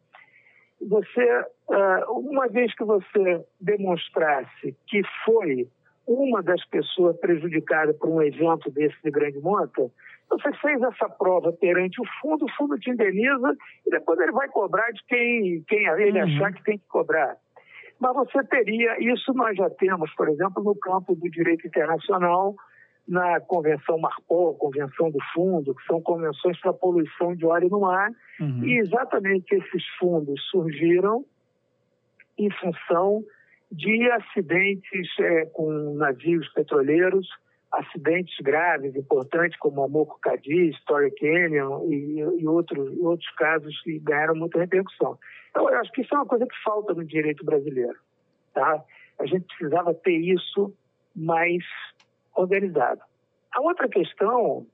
[0.81, 5.69] você, ah, uma vez que você demonstrasse que foi
[6.07, 9.91] uma das pessoas prejudicadas por um evento desse de grande monta,
[10.31, 14.47] você fez essa prova perante o fundo, o fundo te indeniza e depois ele vai
[14.51, 16.27] cobrar de quem, quem ele uhum.
[16.27, 17.37] achar que tem que cobrar.
[17.99, 22.55] Mas você teria, isso nós já temos, por exemplo, no campo do direito internacional,
[23.09, 28.11] na Convenção Marpol, Convenção do Fundo, que são convenções para poluição de óleo no mar,
[28.39, 28.65] uhum.
[28.65, 31.25] e exatamente esses fundos surgiram
[32.37, 33.25] em função
[33.73, 37.27] de acidentes é, com navios petroleiros,
[37.73, 43.99] acidentes graves, importantes, como a Moco Cadiz, Story Canyon e, e, outros, outros casos que
[43.99, 45.19] ganharam muita repercussão.
[45.51, 47.99] Então, eu acho que isso é uma coisa que falta no direito brasileiro.
[48.55, 48.83] Tá?
[49.19, 50.73] A gente precisava ter isso
[51.15, 51.63] mais
[52.39, 53.01] organizado.
[53.55, 54.67] A outra questão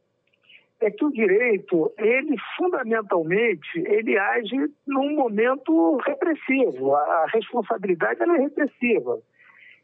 [0.81, 6.94] é que o direito, ele fundamentalmente, ele age num momento repressivo.
[6.94, 9.20] A responsabilidade é repressiva.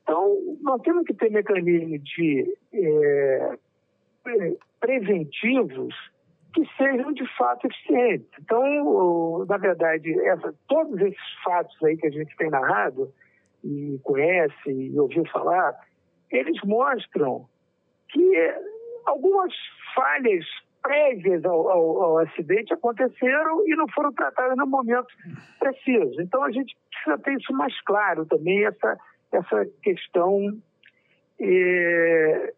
[0.02, 3.58] Então, nós temos que ter mecanismos de é,
[4.80, 5.94] preventivos
[6.52, 8.28] que sejam de fato eficientes.
[8.40, 13.12] Então, na verdade, essa, todos esses fatos aí que a gente tem narrado
[13.62, 15.78] e conhece e ouviu falar,
[16.30, 17.48] eles mostram
[18.12, 18.54] que
[19.06, 19.52] algumas
[19.94, 20.44] falhas
[20.82, 25.08] prévias ao, ao, ao, acidente aconteceram e não foram tratadas no momento
[25.58, 26.20] preciso.
[26.20, 28.98] Então a gente precisa ter isso mais claro também, essa,
[29.32, 30.58] essa questão
[31.38, 32.52] é,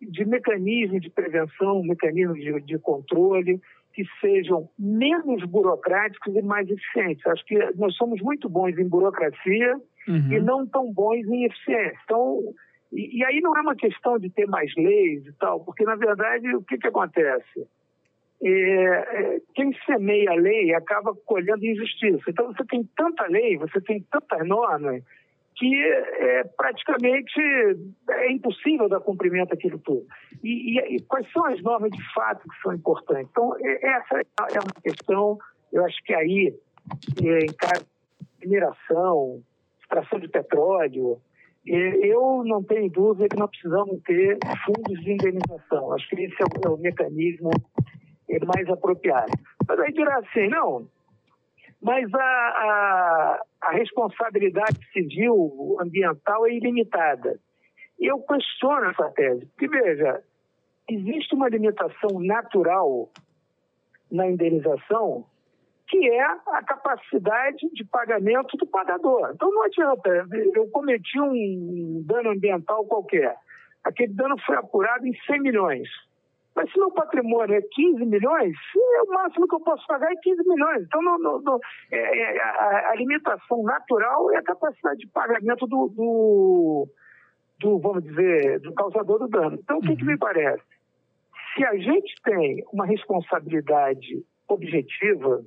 [0.00, 3.60] de mecanismos de prevenção, mecanismos de, de controle
[3.92, 7.26] que sejam menos burocráticos e mais eficientes.
[7.26, 9.74] Acho que nós somos muito bons em burocracia
[10.06, 10.32] uhum.
[10.32, 11.98] e não tão bons em eficiência.
[12.04, 12.54] Então,
[12.92, 15.94] e, e, aí não é uma questão de ter mais leis e tal, porque, na
[15.94, 17.66] verdade, o que, que acontece?
[18.42, 22.22] É, é, quem semeia a lei acaba colhendo injustiça.
[22.28, 25.02] Então, você tem tanta lei, você tem tantas normas,
[25.56, 27.40] que é, praticamente
[28.10, 30.06] é impossível dar cumprimento àquilo tudo.
[30.42, 33.28] E, e, e, quais são as normas de fato que são importantes?
[33.30, 35.36] Então, essa é uma questão,
[35.72, 36.54] eu acho que aí,
[37.24, 37.84] é, em caso
[38.40, 39.42] de mineração,
[39.82, 41.20] extração de petróleo,
[41.68, 45.92] eu não tenho dúvida que nós precisamos ter fundos de indenização.
[45.92, 47.50] Acho que esse é o, é mecanismo
[48.46, 49.32] mais apropriado.
[49.66, 50.86] Mas aí dirá assim, não,
[51.80, 57.38] mas a, a, a responsabilidade civil ambiental é ilimitada.
[57.98, 60.22] E eu questiono essa tese, porque, veja,
[60.88, 63.08] existe uma limitação natural
[64.10, 65.24] na indenização
[65.88, 69.30] que é a capacidade de pagamento do pagador.
[69.34, 73.34] Então não adianta, eu cometi um dano ambiental qualquer,
[73.82, 75.88] aquele dano foi apurado em 100 milhões.
[76.54, 78.56] Mas se meu patrimônio é 15 milhões,
[79.06, 80.82] o máximo que eu posso pagar é 15 milhões.
[80.82, 81.00] Então,
[81.92, 86.88] é, é, a, a, limitação natural é a capacidade de pagamento do, do,
[87.60, 89.56] do vamos dizer, do causador do dano.
[89.62, 90.18] Então, o que, que me uhum.
[90.18, 90.64] parece?
[91.54, 95.44] Se a gente tem uma responsabilidade objetiva,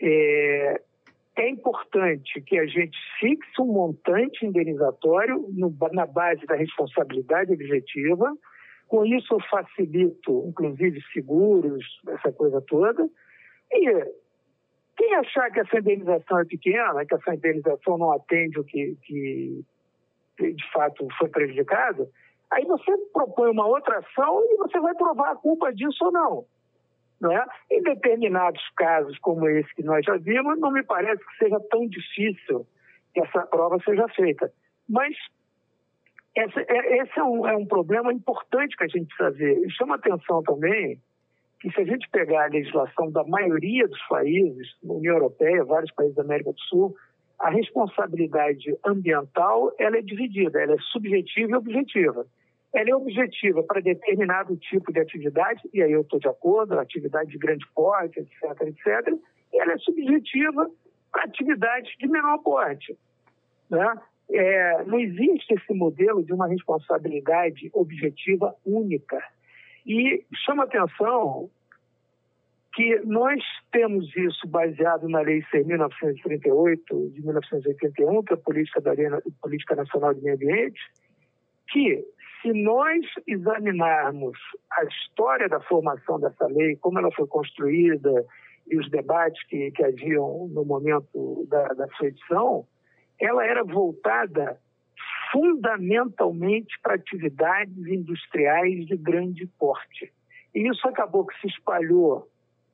[0.00, 0.80] é,
[1.36, 8.32] é importante que a gente fixe um montante indenizatório no, na base da responsabilidade objetiva,
[8.88, 13.08] com isso, eu facilito, inclusive, seguros, essa coisa toda.
[13.72, 14.04] E
[14.96, 19.64] quem achar que essa indenização é pequena, que essa indenização não atende o que, que
[20.40, 22.08] de fato foi prejudicado,
[22.50, 26.44] aí você propõe uma outra ação e você vai provar a culpa disso ou não.
[27.20, 27.44] Não é?
[27.70, 31.86] Em determinados casos, como esse que nós já vimos, não me parece que seja tão
[31.86, 32.66] difícil
[33.12, 34.52] que essa prova seja feita.
[34.88, 35.14] Mas
[36.34, 39.58] esse, é, esse é, um, é um problema importante que a gente precisa ver.
[39.66, 41.00] E chama atenção também
[41.60, 46.16] que se a gente pegar a legislação da maioria dos países, União Europeia, vários países
[46.16, 46.96] da América do Sul,
[47.38, 52.26] a responsabilidade ambiental ela é dividida, ela é subjetiva e objetiva.
[52.72, 57.30] Ela é objetiva para determinado tipo de atividade, e aí eu estou de acordo, atividade
[57.30, 59.18] de grande porte, etc., etc.,
[59.52, 60.70] e ela é subjetiva
[61.10, 62.96] para atividades de menor porte.
[63.68, 64.00] Né?
[64.30, 69.20] É, não existe esse modelo de uma responsabilidade objetiva única.
[69.84, 71.50] E chama atenção
[72.72, 78.90] que nós temos isso baseado na Lei 6.938 de 1981, que é a Política, da
[78.90, 80.80] Arena, Política Nacional de Meio Ambiente,
[81.68, 82.04] que
[82.40, 84.38] se nós examinarmos
[84.72, 88.24] a história da formação dessa lei, como ela foi construída
[88.70, 92.66] e os debates que, que haviam no momento da, da sua edição,
[93.18, 94.58] ela era voltada
[95.32, 100.12] fundamentalmente para atividades industriais de grande porte.
[100.54, 102.28] E isso acabou que se espalhou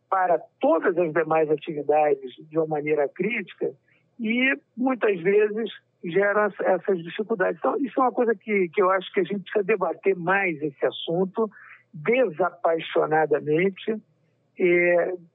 [0.08, 3.74] para todas as demais atividades de uma maneira crítica
[4.18, 5.70] e muitas vezes
[6.10, 7.58] gera essas dificuldades.
[7.58, 10.60] Então, isso é uma coisa que, que eu acho que a gente precisa debater mais
[10.62, 11.50] esse assunto
[11.92, 13.96] desapaixonadamente,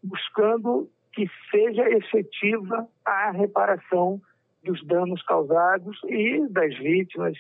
[0.04, 4.22] buscando que seja efetiva a reparação
[4.64, 7.38] dos danos causados e das vítimas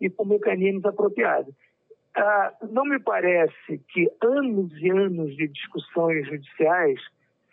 [0.00, 1.54] e com mecanismos apropriados.
[2.14, 7.00] Ah, não me parece que anos e anos de discussões judiciais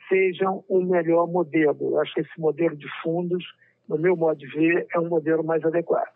[0.09, 1.77] sejam o melhor modelo.
[1.81, 3.43] Eu acho que esse modelo de fundos,
[3.87, 6.11] no meu modo de ver, é um modelo mais adequado.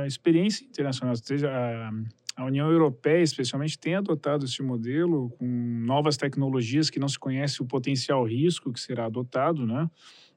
[0.00, 1.50] A experiência internacional, seja
[2.36, 7.62] a União Europeia, especialmente, tem adotado esse modelo com novas tecnologias que não se conhece
[7.62, 9.88] o potencial risco que será adotado, né?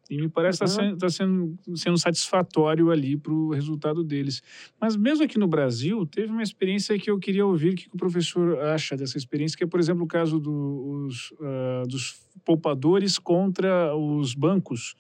[0.09, 0.97] E me parece estar uhum.
[0.97, 4.41] tá sendo, tá sendo, sendo satisfatório ali para o resultado deles.
[4.81, 7.97] Mas mesmo aqui no Brasil, teve uma experiência que eu queria ouvir o que o
[7.97, 13.95] professor acha dessa experiência, que é, por exemplo, o caso dos, uh, dos poupadores contra
[13.95, 14.95] os bancos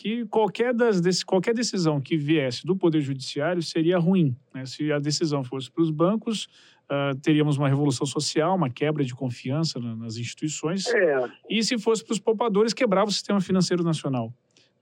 [0.00, 4.34] que qualquer, das, qualquer decisão que viesse do Poder Judiciário seria ruim.
[4.54, 4.64] Né?
[4.64, 6.48] Se a decisão fosse para os bancos,
[6.90, 10.86] uh, teríamos uma revolução social, uma quebra de confiança nas instituições.
[10.86, 11.30] É.
[11.50, 14.32] E se fosse para os poupadores, quebrava o sistema financeiro nacional.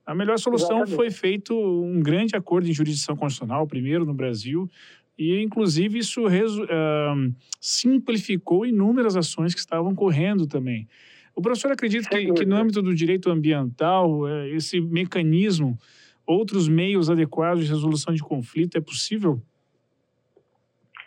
[0.07, 0.95] A melhor solução Exatamente.
[0.95, 4.71] foi feito um grande acordo em jurisdição constitucional, primeiro no Brasil,
[5.19, 10.87] e inclusive isso uh, simplificou inúmeras ações que estavam correndo também.
[11.39, 15.79] O professor acredita que, que, no âmbito do direito ambiental, eh, esse mecanismo
[16.27, 18.77] outros meios adequados de resolução de conflito?
[18.77, 19.41] É possível?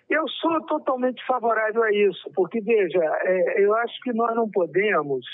[0.10, 5.26] Eu sou totalmente favorável a isso, porque, veja, é, eu acho que nós não podemos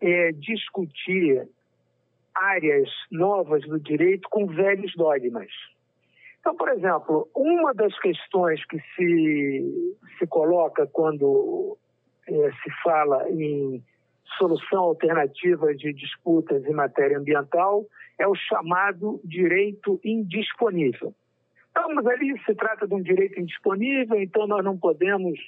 [0.00, 1.46] é, discutir
[2.34, 5.50] áreas novas do direito com velhos dogmas.
[6.40, 11.76] Então, por exemplo, uma das questões que se, se coloca quando
[12.26, 13.84] é, se fala em
[14.36, 17.84] solução alternativa de disputas em matéria ambiental
[18.18, 21.14] é o chamado direito indisponível.
[21.70, 25.38] Então, mas ali se trata de um direito indisponível, então nós não podemos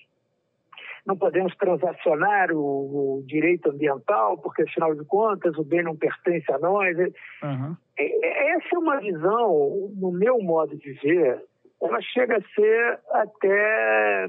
[1.05, 6.51] não podemos transacionar o, o direito ambiental, porque afinal de contas o bem não pertence
[6.53, 6.97] a nós.
[6.99, 7.77] Uhum.
[7.97, 11.43] Essa é uma visão, no meu modo de ver,
[11.83, 14.29] ela chega a ser até,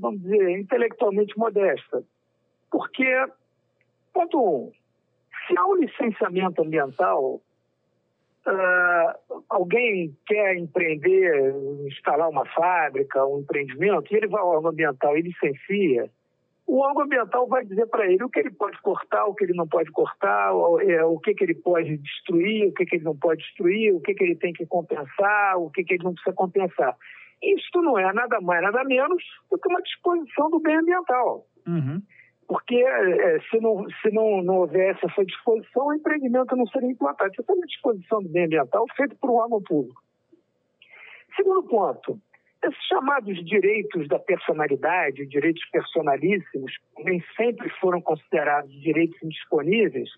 [0.00, 2.02] vamos dizer, intelectualmente modesta.
[2.70, 3.26] Porque,
[4.16, 4.72] ponto um,
[5.46, 7.40] se há um licenciamento ambiental,
[8.46, 11.54] uh, alguém quer empreender,
[11.86, 16.10] instalar uma fábrica, um empreendimento, e ele vai ao órgão ambiental e licencia,
[16.66, 19.52] o órgão ambiental vai dizer para ele o que ele pode cortar, o que ele
[19.52, 23.04] não pode cortar, o, é, o que, que ele pode destruir, o que, que ele
[23.04, 26.12] não pode destruir, o que, que ele tem que compensar, o que, que ele não
[26.12, 26.96] precisa compensar.
[27.40, 31.46] Isto não é nada mais, nada menos do que uma disposição do bem ambiental.
[31.68, 32.02] Uhum
[32.48, 37.32] porque é, se, não, se não, não houvesse essa disposição, o empreendimento não seria implantado.
[37.32, 40.00] Isso é uma disposição do bem ambiental feita por um órgão público.
[41.34, 42.20] Segundo ponto,
[42.64, 50.08] esses chamados direitos da personalidade, direitos personalíssimos, nem sempre foram considerados direitos indisponíveis,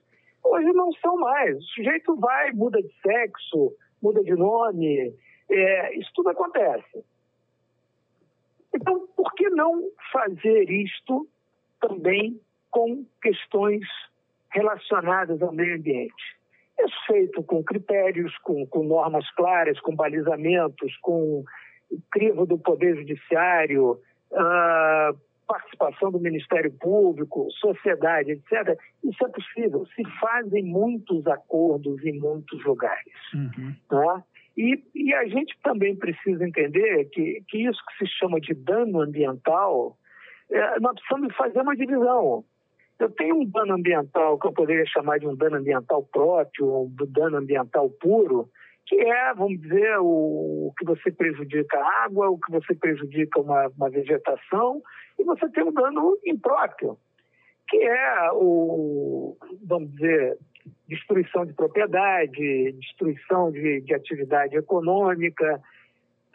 [0.45, 1.57] hoje não são mais.
[1.57, 5.15] O sujeito vai, muda de sexo, muda de nome,
[5.51, 7.05] é, isso tudo acontece.
[8.75, 11.27] Então, por que não fazer isto
[11.81, 13.85] também com questões
[14.51, 16.39] relacionadas ao meio ambiente.
[16.79, 21.45] É feito com critérios, com, com normas claras, com balizamentos, com
[22.11, 23.99] crivo do Poder Judiciário,
[24.31, 28.79] uh, participação do Ministério Público, sociedade, etc.
[29.03, 29.87] Isso é possível.
[29.97, 33.15] Se fazem muitos acordos em muitos lugares.
[33.35, 33.75] Uhum.
[33.89, 34.23] Tá?
[34.57, 39.01] E, e, a gente também precisa entender que, que isso que se chama de dano
[39.01, 39.97] ambiental
[40.51, 42.45] é, nós precisamos fazer uma divisão.
[42.99, 46.95] Eu tenho um dano ambiental que eu poderia chamar de um dano ambiental próprio, um
[47.09, 48.51] dano ambiental puro,
[48.87, 53.69] que é, vamos dizer, o, que você prejudica a água, o que você prejudica uma,
[53.77, 54.83] uma vegetação,
[55.19, 56.99] e você tem um dano impróprio,
[57.69, 60.39] que é o, vamos dizer,
[60.89, 65.61] destruição de propriedade, destruição de, de atividade econômica,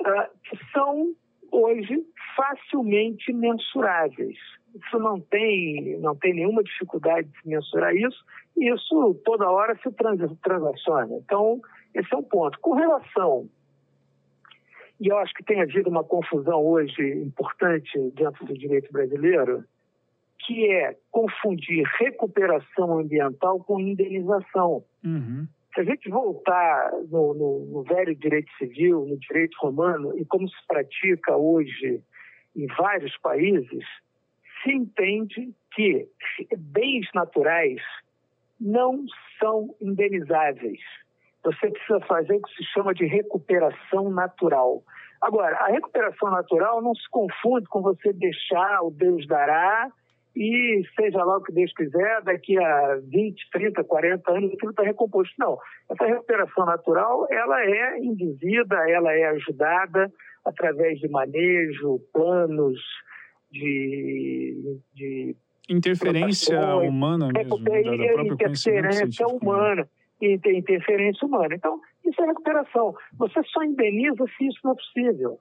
[0.02, 1.14] uh, que são
[1.54, 2.04] hoje
[2.36, 4.38] facilmente mensuráveis.
[4.76, 8.26] Isso não tem, não tem nenhuma dificuldade de mensurar isso,
[8.58, 11.16] e isso toda hora se transaciona.
[11.24, 11.62] Então,
[11.94, 12.60] esse é um ponto.
[12.60, 13.48] Com relação,
[15.00, 19.64] e eu acho que tem havido uma confusão hoje importante dentro do direito brasileiro,
[20.40, 24.84] que é confundir recuperação ambiental com indenização.
[25.04, 25.48] Uhum.
[25.74, 30.48] Se a gente voltar no, no, no, velho direito civil, no direito romano, e como
[30.48, 32.04] se pratica hoje
[32.56, 33.84] em vários países,
[34.62, 36.08] se entende que
[36.58, 37.82] bens naturais
[38.60, 39.04] não
[39.40, 40.80] são indenizáveis.
[41.44, 44.84] Você precisa fazer o que se chama de recuperação natural.
[45.22, 49.92] Agora, a recuperação natural não se confunde com você deixar o Deus dará
[50.36, 54.84] e seja lá o que Deus quiser, daqui a 20, 30, 40 anos aquilo está
[54.84, 55.34] recomposto.
[55.38, 55.58] Não,
[55.90, 60.12] essa recuperação natural ela é induzida, ela é ajudada
[60.44, 62.80] através de manejo, planos,
[63.52, 65.36] de, de
[65.70, 69.34] interferência humana mesmo, da, da interferência né?
[69.42, 69.88] humana,
[70.20, 71.56] interferência humana.
[71.56, 72.96] Então, isso é recuperação.
[73.18, 75.40] Você só indeniza se isso não é possível.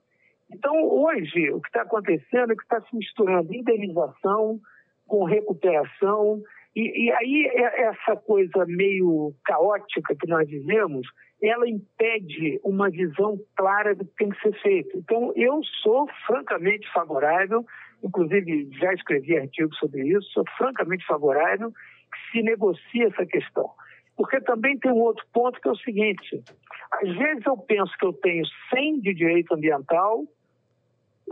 [0.51, 4.59] Então, hoje, o que está acontecendo é que está se misturando indenização,
[5.07, 6.41] com recuperação.
[6.75, 11.07] E, e, aí, é, essa coisa meio caótica que nós vivemos,
[11.41, 14.97] ela impede uma visão clara do que tem que ser feito.
[14.97, 17.65] Então, eu sou francamente favorável,
[18.03, 23.69] inclusive já escrevi artigos sobre isso, sou francamente favorável que se negocie essa questão.
[24.15, 26.43] Porque também tem um outro ponto que é o seguinte:
[26.91, 30.23] às vezes eu penso que eu tenho 100 de direito ambiental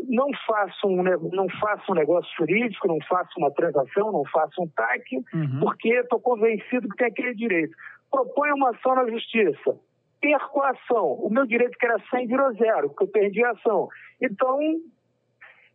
[0.07, 4.67] não faço um, não faço um negócio jurídico, não faço uma transação, não faço um
[4.67, 5.59] TAC, uhum.
[5.61, 7.75] porque estou convencido que tem aquele direito.
[8.09, 9.77] Proponho uma ação na justiça,
[10.19, 11.13] perco a ação.
[11.13, 13.87] O meu direito que era 100 virou zero, porque eu perdi a ação.
[14.21, 14.59] Então,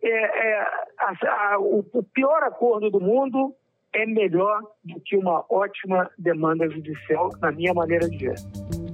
[0.02, 0.60] é, é,
[0.98, 3.54] a, a, o, o pior acordo do mundo
[3.92, 8.85] é melhor do que uma ótima demanda judicial, na minha maneira de ver.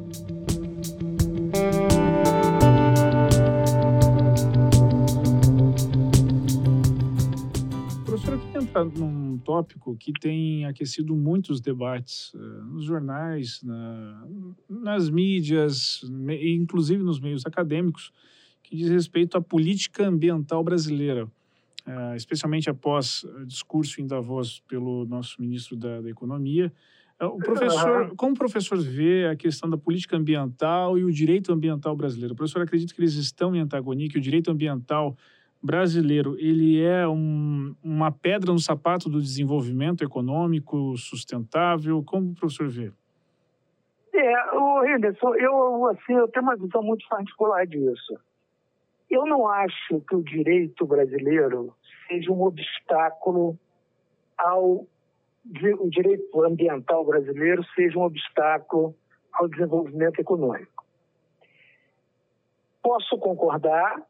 [8.73, 14.27] Queria entrar num tópico que tem aquecido muitos debates uh, nos jornais, na,
[14.69, 16.01] nas mídias,
[16.41, 18.13] inclusive nos meios acadêmicos,
[18.63, 25.05] que diz respeito à política ambiental brasileira, uh, especialmente após o discurso em Davos pelo
[25.05, 26.73] nosso ministro da, da Economia.
[27.21, 31.95] O professor, como o professor vê a questão da política ambiental e o direito ambiental
[31.95, 32.35] brasileiro?
[32.35, 35.17] O professor acredita que eles estão em antagonia, que o direito ambiental
[35.63, 42.03] brasileiro ele é um, uma pedra no sapato do desenvolvimento econômico sustentável?
[42.03, 42.93] Como o professor vê?
[44.15, 48.19] É, o Henderson, eu, assim, eu tenho uma visão muito particular disso.
[49.11, 51.75] Eu não acho que o direito brasileiro
[52.09, 53.59] seja um obstáculo
[54.37, 54.87] ao
[55.81, 58.95] o direito ambiental brasileiro seja um obstáculo
[59.33, 60.85] ao desenvolvimento econômico.
[62.81, 64.01] Posso concordar,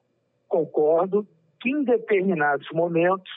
[0.47, 1.27] concordo,
[1.63, 3.33] que em determinados momentos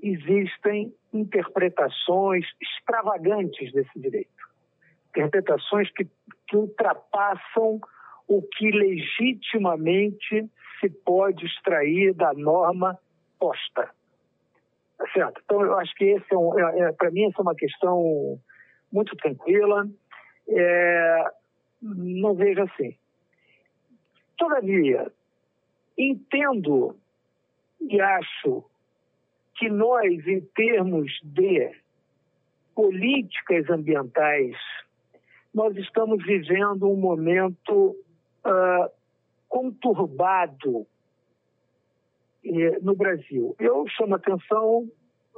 [0.00, 4.30] existem interpretações extravagantes desse direito.
[5.10, 6.06] Interpretações que,
[6.46, 7.80] que ultrapassam
[8.28, 10.48] o que legitimamente
[10.80, 12.98] se pode extrair da norma
[13.38, 13.90] posta.
[14.98, 15.40] Tá certo?
[15.44, 18.38] Então, eu acho que esse é, um, é, é para mim, essa é uma questão
[18.92, 19.88] muito tranquila.
[20.48, 21.24] É,
[21.82, 22.96] não vejo assim.
[24.36, 25.10] Todavia,
[25.96, 26.94] entendo
[27.80, 28.64] e acho
[29.56, 31.70] que nós, em termos de
[32.74, 34.56] políticas ambientais,
[35.54, 37.96] nós estamos vivendo um momento
[38.44, 38.90] uh,
[39.48, 40.86] conturbado
[42.44, 43.56] eh, no Brasil.
[43.58, 44.86] Eu chamo a atenção,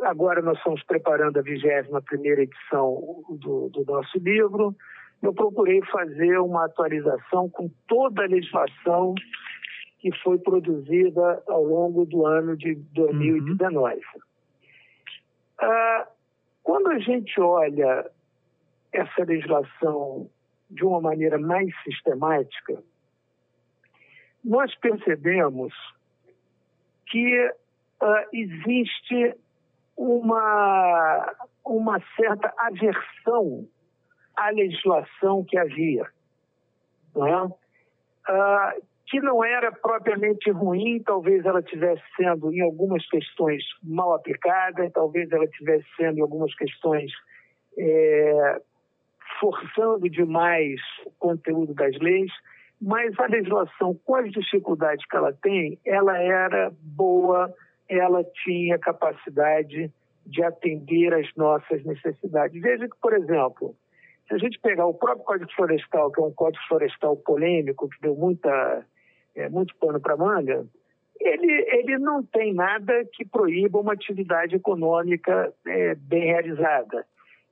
[0.02, 4.74] agora nós estamos preparando a 21ª edição do, do nosso livro,
[5.22, 9.14] eu procurei fazer uma atualização com toda a legislação
[9.98, 13.96] que foi produzida ao longo do ano de 2019.
[13.96, 14.02] Uhum.
[15.60, 16.08] Ah,
[16.62, 18.08] quando a gente olha
[18.92, 20.30] essa legislação
[20.70, 22.82] de uma maneira mais sistemática,
[24.44, 25.74] nós percebemos
[27.06, 27.52] que
[28.00, 29.34] ah, existe
[29.96, 31.34] uma,
[31.64, 33.66] uma certa aversão
[34.36, 36.06] à legislação que havia.
[37.14, 37.52] Não é?
[38.28, 38.76] Ah,
[39.08, 45.30] que não era propriamente ruim, talvez ela tivesse sendo em algumas questões mal aplicada, talvez
[45.32, 47.10] ela tivesse sendo em algumas questões
[47.78, 48.60] é,
[49.40, 52.30] forçando demais o conteúdo das leis,
[52.80, 57.52] mas a legislação, com as dificuldades que ela tem, ela era boa,
[57.88, 59.90] ela tinha capacidade
[60.26, 62.60] de atender às nossas necessidades.
[62.60, 63.74] Veja que, por exemplo,
[64.28, 68.00] se a gente pegar o próprio Código Florestal, que é um código florestal polêmico, que
[68.02, 68.84] deu muita
[69.38, 70.66] é, muito pano para manga,
[71.20, 77.06] ele, ele não tem nada que proíba uma atividade econômica é, bem realizada.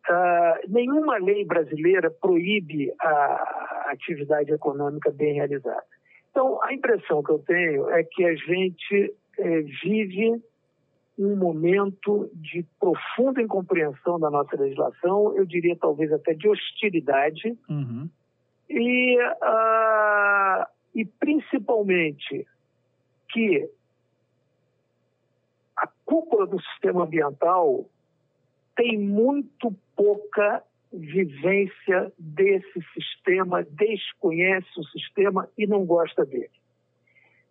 [0.09, 5.83] Uh, nenhuma lei brasileira proíbe a atividade econômica bem realizada.
[6.31, 10.41] Então, a impressão que eu tenho é que a gente é, vive
[11.19, 18.09] um momento de profunda incompreensão da nossa legislação, eu diria talvez até de hostilidade, uhum.
[18.69, 20.67] e uh,
[20.97, 22.47] e principalmente
[23.29, 23.71] que
[25.77, 27.85] a cúpula do sistema ambiental
[28.75, 36.51] tem muito pouca vivência desse sistema, desconhece o sistema e não gosta dele.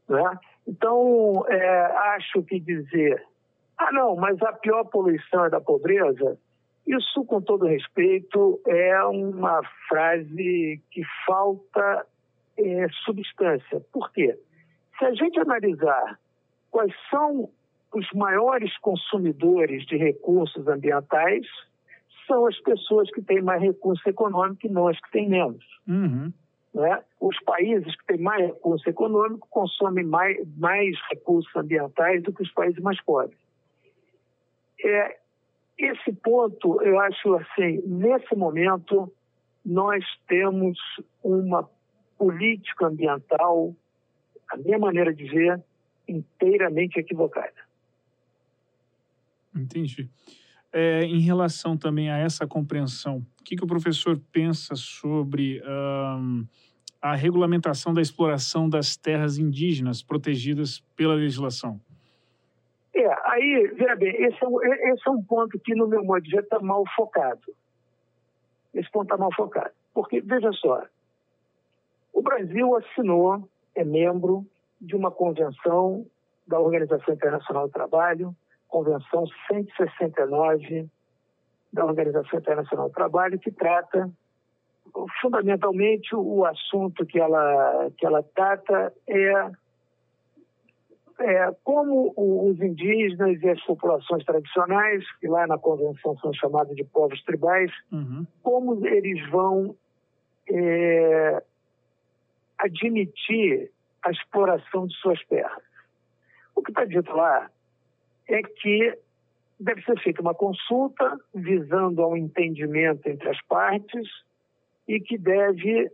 [0.09, 0.39] Né?
[0.67, 1.85] Então, é,
[2.15, 3.23] acho que dizer,
[3.77, 6.39] ah, não, mas a pior poluição é da pobreza,
[6.87, 12.05] isso, com todo respeito, é uma frase que falta
[12.57, 13.81] é, substância.
[13.91, 14.37] Por quê?
[14.97, 16.19] Se a gente analisar
[16.71, 17.49] quais são
[17.93, 21.45] os maiores consumidores de recursos ambientais,
[22.27, 25.63] são as pessoas que têm mais recurso econômico e não as que têm menos.
[25.87, 26.33] Uhum.
[26.73, 27.01] Né?
[27.21, 32.51] Os países que têm mais recurso econômico consomem mais, mais recursos ambientais do que os
[32.51, 33.39] países mais pobres.
[34.83, 35.17] É,
[35.77, 39.11] esse ponto, eu acho assim, nesse momento,
[39.65, 40.77] nós temos
[41.23, 41.69] uma
[42.17, 43.75] política ambiental,
[44.51, 45.63] a minha maneira de ver,
[46.07, 47.53] inteiramente equivocada.
[49.55, 50.09] Entendi.
[50.71, 56.45] É, em relação também a essa compreensão, o que, que o professor pensa sobre um,
[57.01, 61.79] a regulamentação da exploração das terras indígenas protegidas pela legislação?
[62.93, 66.21] É, aí, veja bem, esse é, um, esse é um ponto que, no meu modo
[66.23, 67.53] de ver, está mal focado.
[68.73, 69.71] Esse ponto está mal focado.
[69.93, 70.83] Porque, veja só,
[72.15, 74.45] o Brasil assinou, é membro
[74.79, 76.05] de uma convenção
[76.47, 78.33] da Organização Internacional do Trabalho,
[78.69, 80.89] Convenção 169
[81.73, 84.09] da Organização Internacional do Trabalho, que trata
[85.21, 89.51] fundamentalmente o assunto que ela, que ela trata é,
[91.19, 96.85] é como os indígenas e as populações tradicionais, que lá na convenção são chamados de
[96.85, 98.25] povos tribais, uhum.
[98.41, 99.75] como eles vão
[100.49, 101.43] é,
[102.57, 103.71] admitir
[104.03, 105.63] a exploração de suas terras.
[106.55, 107.49] O que está dito lá
[108.27, 108.97] é que
[109.59, 114.07] deve ser feita uma consulta visando ao entendimento entre as partes
[114.87, 115.91] e que deve,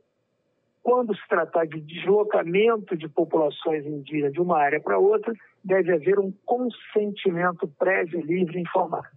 [0.83, 5.33] quando se tratar de deslocamento de populações indígenas de uma área para outra,
[5.63, 9.07] deve haver um consentimento prévio, livre e informado.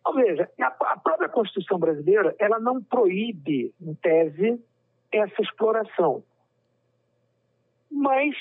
[0.00, 4.62] Então, veja, a própria Constituição brasileira ela não proíbe, em tese,
[5.10, 6.22] essa exploração.
[7.90, 8.34] Mas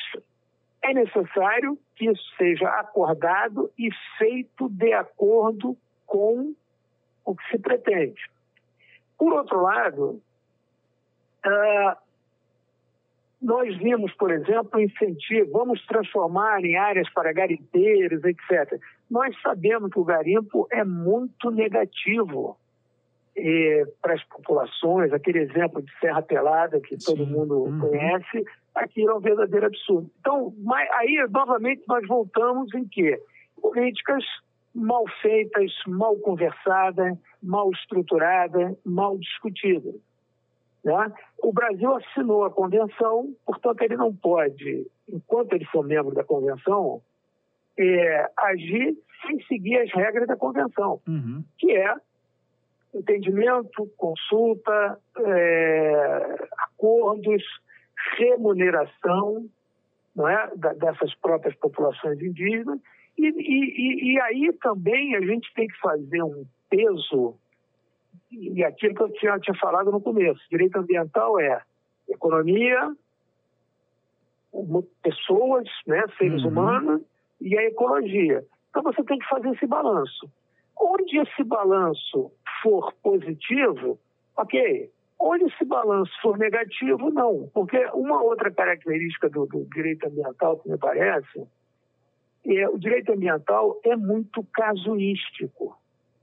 [0.82, 6.54] é necessário que isso seja acordado e feito de acordo com
[7.24, 8.22] o que se pretende.
[9.18, 10.22] Por outro lado,
[11.46, 11.98] uh,
[13.42, 18.80] nós vimos, por exemplo, incentivo, vamos transformar em áreas para garimpeiros, etc.
[19.10, 22.58] Nós sabemos que o garimpo é muito negativo
[23.36, 27.06] eh, para as populações, aquele exemplo de Serra Pelada que Sim.
[27.06, 27.80] todo mundo uhum.
[27.80, 28.46] conhece,
[28.76, 30.12] aquilo é um verdadeiro absurdo.
[30.20, 30.54] Então,
[30.94, 33.20] aí, novamente, nós voltamos em quê?
[33.62, 34.24] Políticas
[34.74, 39.96] mal feitas, mal conversadas, mal estruturadas, mal discutidas.
[40.84, 41.14] Né?
[41.42, 47.02] O Brasil assinou a convenção, portanto, ele não pode, enquanto ele for membro da convenção,
[47.78, 51.44] é, agir sem seguir as regras da convenção, uhum.
[51.58, 51.94] que é
[52.94, 57.44] entendimento, consulta, é, acordos,
[58.18, 59.48] remuneração
[60.16, 62.80] não é, dessas próprias populações indígenas.
[63.18, 67.36] E, e, e aí também a gente tem que fazer um peso,
[68.32, 71.62] e aquilo que eu tinha, tinha falado no começo: direito ambiental é
[72.10, 72.94] economia,
[75.02, 76.50] pessoas, né, seres uhum.
[76.50, 77.02] humanos,
[77.40, 78.46] e a ecologia.
[78.70, 80.30] Então você tem que fazer esse balanço.
[80.78, 82.32] Onde esse balanço
[82.62, 83.98] for positivo,
[84.36, 84.90] ok,
[85.20, 87.50] Onde esse balanço for negativo, não.
[87.54, 91.48] Porque uma outra característica do, do direito ambiental, que me parece,
[92.46, 95.78] é o direito ambiental é muito casuístico.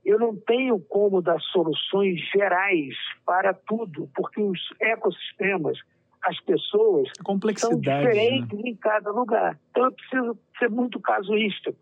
[0.05, 5.77] Eu não tenho como dar soluções gerais para tudo, porque os ecossistemas,
[6.21, 7.09] as pessoas,
[7.57, 8.69] são diferentes né?
[8.69, 9.59] em cada lugar.
[9.71, 11.77] Então eu preciso ser muito casuístico.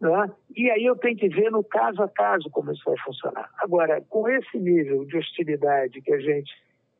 [0.00, 0.30] Né?
[0.56, 3.50] E aí eu tenho que ver no caso a caso como isso vai funcionar.
[3.58, 6.52] Agora, com esse nível de hostilidade que a gente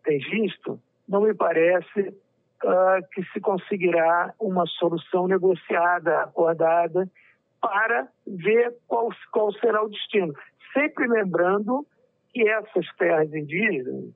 [0.04, 7.08] tem visto, não me parece uh, que se conseguirá uma solução negociada, acordada,
[7.60, 10.34] para ver qual, qual será o destino.
[10.72, 11.86] Sempre lembrando
[12.32, 14.10] que essas terras indígenas,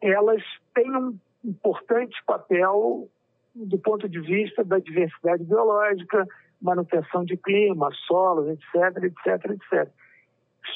[0.00, 0.42] elas
[0.74, 3.08] têm um importante papel
[3.54, 6.26] do ponto de vista da diversidade biológica,
[6.62, 9.92] manutenção de clima, solos, etc, etc, etc.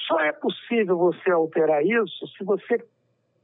[0.06, 2.84] Só é possível você alterar isso se você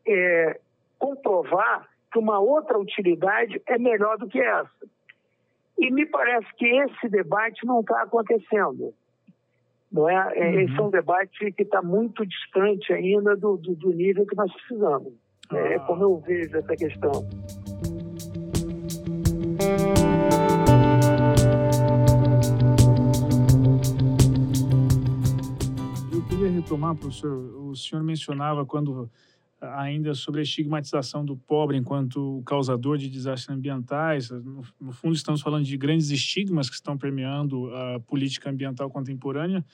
[0.06, 0.60] é,
[0.98, 4.70] comprovar que uma outra utilidade é melhor do que essa.
[5.78, 8.92] E me parece que esse debate não está acontecendo.
[9.90, 10.32] Não é?
[10.36, 10.48] é?
[10.48, 10.60] Uhum.
[10.60, 14.52] Esse é um debate que está muito distante ainda do, do, do, nível que nós
[14.52, 15.12] precisamos.
[15.50, 15.58] Ah.
[15.58, 17.12] É como eu vejo essa questão.
[26.72, 29.10] Retomar, professor, o senhor mencionava quando
[29.60, 34.30] ainda sobre a estigmatização do pobre enquanto causador de desastres ambientais.
[34.30, 39.64] No, no, fundo, estamos falando de grandes estigmas que estão permeando a política ambiental contemporânea.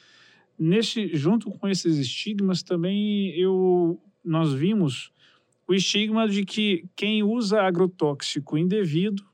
[0.59, 5.11] Nesse, junto com esses estigmas, também eu, nós vimos
[5.67, 9.25] o estigma de que quem usa agrotóxico indevido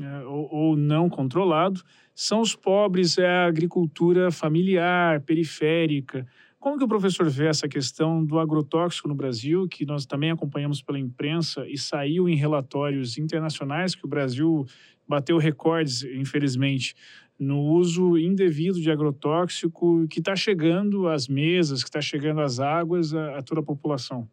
[0.00, 1.82] é, ou, ou não controlado
[2.14, 6.26] são os pobres, é a agricultura familiar, periférica,
[6.58, 10.82] como que o professor vê essa questão do agrotóxico no Brasil, que nós também acompanhamos
[10.82, 14.64] pela imprensa e saiu em relatórios internacionais que o Brasil
[15.06, 16.94] bateu recordes, infelizmente,
[17.38, 23.14] no uso indevido de agrotóxico que está chegando às mesas, que está chegando às águas,
[23.14, 24.26] a, a, toda a população?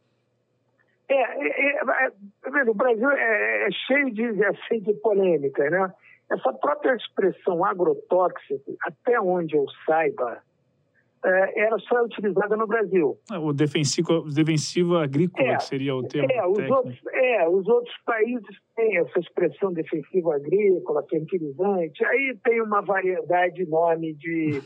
[1.09, 2.11] É, é, é,
[2.45, 5.93] é o Brasil é, é, cheio de, é cheio de polêmica, né?
[6.31, 10.41] Essa própria expressão agrotóxico, até onde eu saiba,
[11.25, 13.17] é, era só utilizada no Brasil.
[13.31, 17.67] Ah, o defensivo, defensivo agrícola, é, que seria o termo é, os outros, é, os
[17.67, 24.61] outros países têm essa expressão defensivo agrícola, fertilizante, aí tem uma variedade enorme de,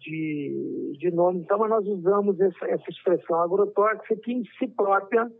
[0.00, 5.30] de, de nomes, então nós usamos essa, essa expressão agrotóxica que em si própria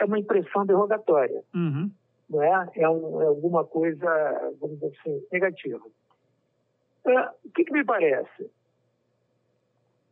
[0.00, 1.42] é uma impressão derrogatória.
[1.54, 1.90] Uhum.
[2.30, 2.68] Não é?
[2.76, 4.06] É, um, é, alguma coisa,
[4.60, 5.80] vamos dizer assim, negativa.
[7.06, 8.50] É, o que, que me parece?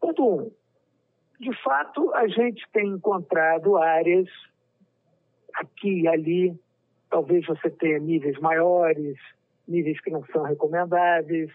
[0.05, 0.51] Ponto um,
[1.41, 4.29] de fato, a gente tem encontrado áreas
[5.55, 6.61] aqui e ali,
[7.09, 9.17] talvez você tenha níveis maiores,
[9.67, 11.51] níveis que não são recomendáveis.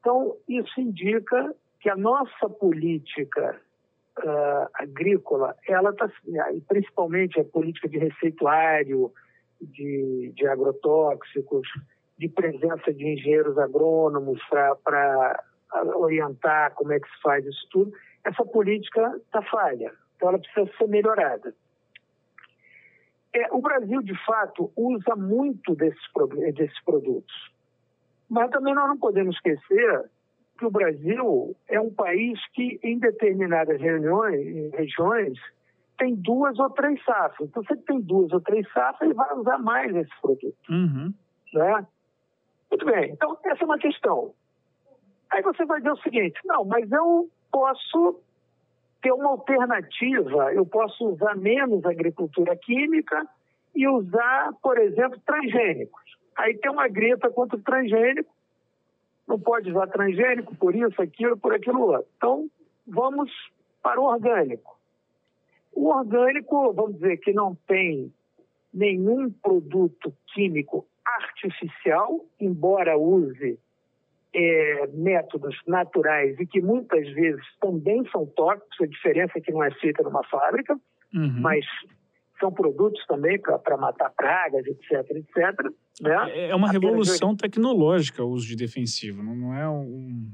[0.00, 3.60] Então, isso indica que a nossa política
[4.18, 6.10] uh, agrícola, ela está,
[6.52, 9.12] e principalmente a política de receituário,
[9.60, 11.68] de, de agrotóxicos,
[12.18, 15.44] de presença de engenheiros agrônomos para
[15.94, 17.92] orientar como é que se faz isso tudo,
[18.24, 19.92] essa política está falha.
[20.16, 21.54] Então, ela precisa ser melhorada.
[23.32, 26.02] É, o Brasil, de fato, usa muito desses,
[26.54, 27.52] desses produtos.
[28.28, 30.10] Mas também nós não podemos esquecer
[30.58, 35.38] que o Brasil é um país que, em determinadas reuniões, regiões,
[35.96, 37.48] tem duas ou três safras.
[37.48, 40.56] Então, você tem duas ou três safras, ele vai usar mais esse produto.
[40.68, 41.14] Uhum.
[41.54, 41.86] Né?
[42.70, 43.12] Muito bem.
[43.12, 44.34] Então, essa é uma questão.
[45.30, 48.20] Aí você vai dizer o seguinte: não, mas eu posso
[49.02, 53.26] ter uma alternativa, eu posso usar menos agricultura química
[53.74, 56.02] e usar, por exemplo, transgênicos.
[56.36, 58.32] Aí tem uma grita contra o transgênico,
[59.26, 62.06] não pode usar transgênico por isso, aquilo, por aquilo outro.
[62.16, 62.48] Então,
[62.86, 63.30] vamos
[63.82, 64.78] para o orgânico.
[65.72, 68.12] O orgânico, vamos dizer que não tem
[68.72, 73.58] nenhum produto químico artificial, embora use
[74.34, 79.62] é, métodos naturais e que muitas vezes também são tóxicos, a diferença é que não
[79.62, 80.74] é feita numa fábrica,
[81.14, 81.40] uhum.
[81.40, 81.64] mas
[82.38, 85.36] são produtos também para matar pragas, etc, etc.
[86.00, 86.30] Né?
[86.30, 90.30] É, é uma revolução tecnológica o uso de defensivo, não é um...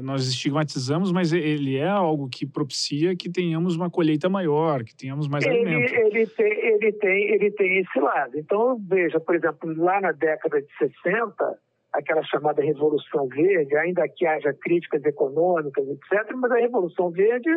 [0.00, 5.26] Nós estigmatizamos, mas ele é algo que propicia que tenhamos uma colheita maior, que tenhamos
[5.26, 5.92] mais ele, alimento.
[5.92, 8.38] Ele tem, ele, tem, ele tem esse lado.
[8.38, 11.58] Então, veja, por exemplo, lá na década de 60,
[11.92, 17.50] aquela chamada Revolução Verde, ainda que haja críticas econômicas, etc., mas a Revolução Verde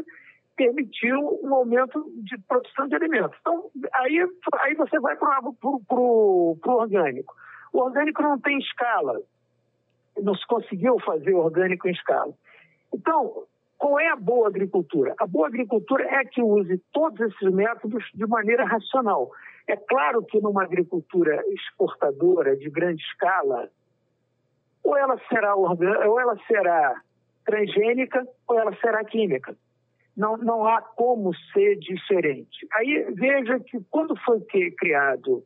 [0.55, 3.37] permitiu um aumento de produção de alimentos.
[3.41, 4.25] Então, aí,
[4.61, 7.35] aí você vai para o orgânico.
[7.73, 9.19] O orgânico não tem escala,
[10.21, 12.33] não se conseguiu fazer orgânico em escala.
[12.93, 13.43] Então,
[13.77, 15.13] qual é a boa agricultura?
[15.17, 19.29] A boa agricultura é que use todos esses métodos de maneira racional.
[19.67, 23.69] É claro que numa agricultura exportadora de grande escala,
[24.85, 27.01] ou ela será orgânica, ou ela será
[27.43, 29.57] transgênica, ou ela será química.
[30.15, 32.65] Não, não há como ser diferente.
[32.73, 34.39] Aí veja que quando foi
[34.77, 35.43] criado,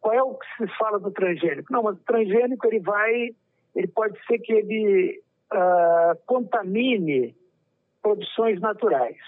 [0.00, 1.72] qual é o que se fala do transgênico?
[1.72, 3.30] Não, mas o transgênico ele vai,
[3.76, 5.22] ele pode ser que ele
[5.52, 7.36] uh, contamine
[8.02, 9.18] produções naturais.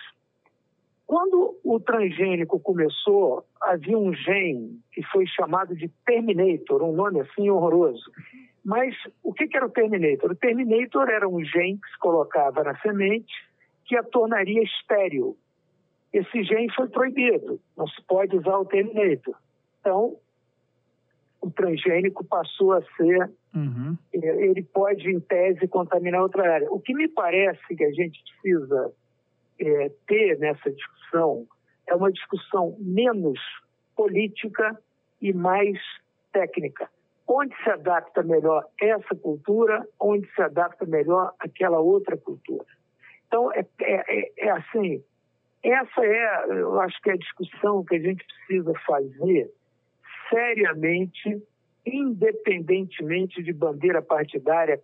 [1.06, 7.50] Quando o transgênico começou, havia um gene que foi chamado de Terminator, um nome assim
[7.50, 8.10] horroroso,
[8.64, 10.30] mas o que, era o Terminator?
[10.30, 13.32] O Terminator era um gene que se colocava na semente
[13.84, 15.36] que a tornaria estéril.
[16.12, 19.34] Esse gene foi proibido, não se pode usar o Terminator.
[19.80, 20.16] Então,
[21.40, 23.30] o transgênico passou a ser.
[23.54, 23.96] Uhum.
[24.12, 26.70] Ele pode, em tese, contaminar outra área.
[26.70, 28.92] O que me parece que a gente precisa
[29.58, 31.46] é, ter nessa discussão
[31.86, 33.40] é uma discussão menos
[33.96, 34.78] política
[35.20, 35.78] e mais
[36.32, 36.88] técnica
[37.32, 42.66] onde se adapta melhor essa cultura, onde se adapta melhor aquela outra cultura.
[43.28, 45.00] Então, é, é, é, é assim,
[45.62, 49.48] essa é, eu acho que é a discussão que a gente precisa fazer
[50.28, 51.40] seriamente,
[51.86, 54.80] independentemente de bandeira partidária,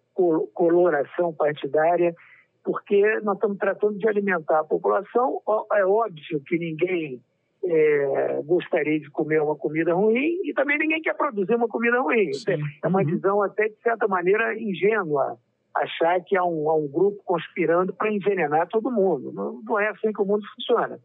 [0.54, 2.14] coloração partidária,
[2.62, 5.40] porque nós estamos tratando de alimentar a população.
[5.72, 7.20] É óbvio que ninguém
[7.68, 12.32] é, gostaria de comer uma comida ruim e também ninguém quer produzir uma comida ruim.
[12.32, 12.58] Sim.
[12.82, 13.06] É uma uhum.
[13.06, 15.38] visão até, de certa maneira, ingênua
[15.74, 19.32] achar que há um, há um grupo conspirando para envenenar todo mundo.
[19.32, 20.98] Não, não, é assim que o mundo funciona.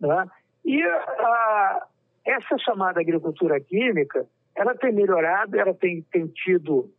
[0.00, 0.26] Né?
[0.64, 1.86] E a,
[2.24, 6.90] essa chamada agricultura química, ela tem melhorado, ela tem, tem tido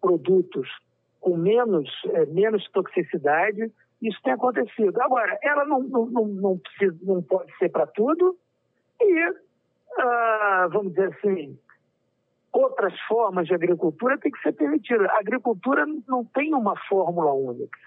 [0.00, 0.68] produtos
[1.20, 3.70] com menos, é, menos toxicidade,
[4.02, 5.00] isso tem acontecido.
[5.00, 8.36] Agora, ela não, não, não, não, precisa, não pode ser para tudo
[9.00, 9.34] e,
[9.98, 11.58] ah, vamos dizer assim,
[12.52, 15.08] outras formas de agricultura têm que ser permitidas.
[15.10, 17.78] A agricultura não tem uma fórmula única.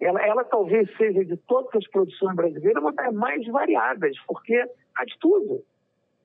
[0.00, 4.54] Ela, ela talvez seja de todas as produções brasileiras, uma das mais variadas, porque
[4.96, 5.64] há de tudo.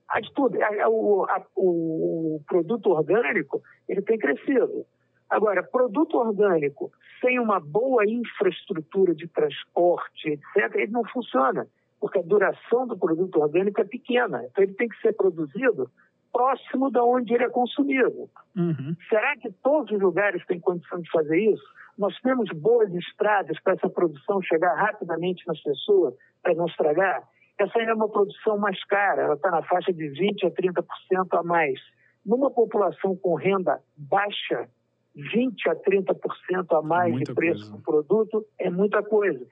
[0.09, 0.57] Há de tudo.
[0.89, 4.85] O, a, o produto orgânico ele tem crescido.
[5.29, 6.91] Agora, produto orgânico
[7.21, 11.67] sem uma boa infraestrutura de transporte, etc., ele não funciona,
[11.99, 14.43] porque a duração do produto orgânico é pequena.
[14.45, 15.89] Então, ele tem que ser produzido
[16.33, 18.29] próximo de onde ele é consumido.
[18.55, 18.95] Uhum.
[19.09, 21.63] Será que todos os lugares têm condição de fazer isso?
[21.97, 27.27] Nós temos boas estradas para essa produção chegar rapidamente nas pessoas, para não estragar?
[27.59, 31.43] Essa é uma produção mais cara, ela está na faixa de 20% a 30% a
[31.43, 31.79] mais.
[32.25, 34.67] Numa população com renda baixa,
[35.15, 37.77] 20% a 30% a mais é de preço coisa.
[37.77, 39.45] do produto é muita coisa.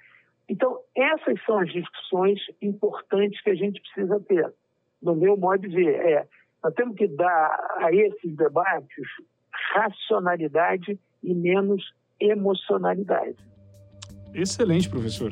[0.47, 4.51] Então, essas são as discussões importantes que a gente precisa ter.
[5.01, 6.27] No meu modo de ver, é,
[6.63, 9.07] nós temos que dar a esses debates
[9.73, 13.35] racionalidade e menos emocionalidade.
[14.33, 15.31] Excelente, professor.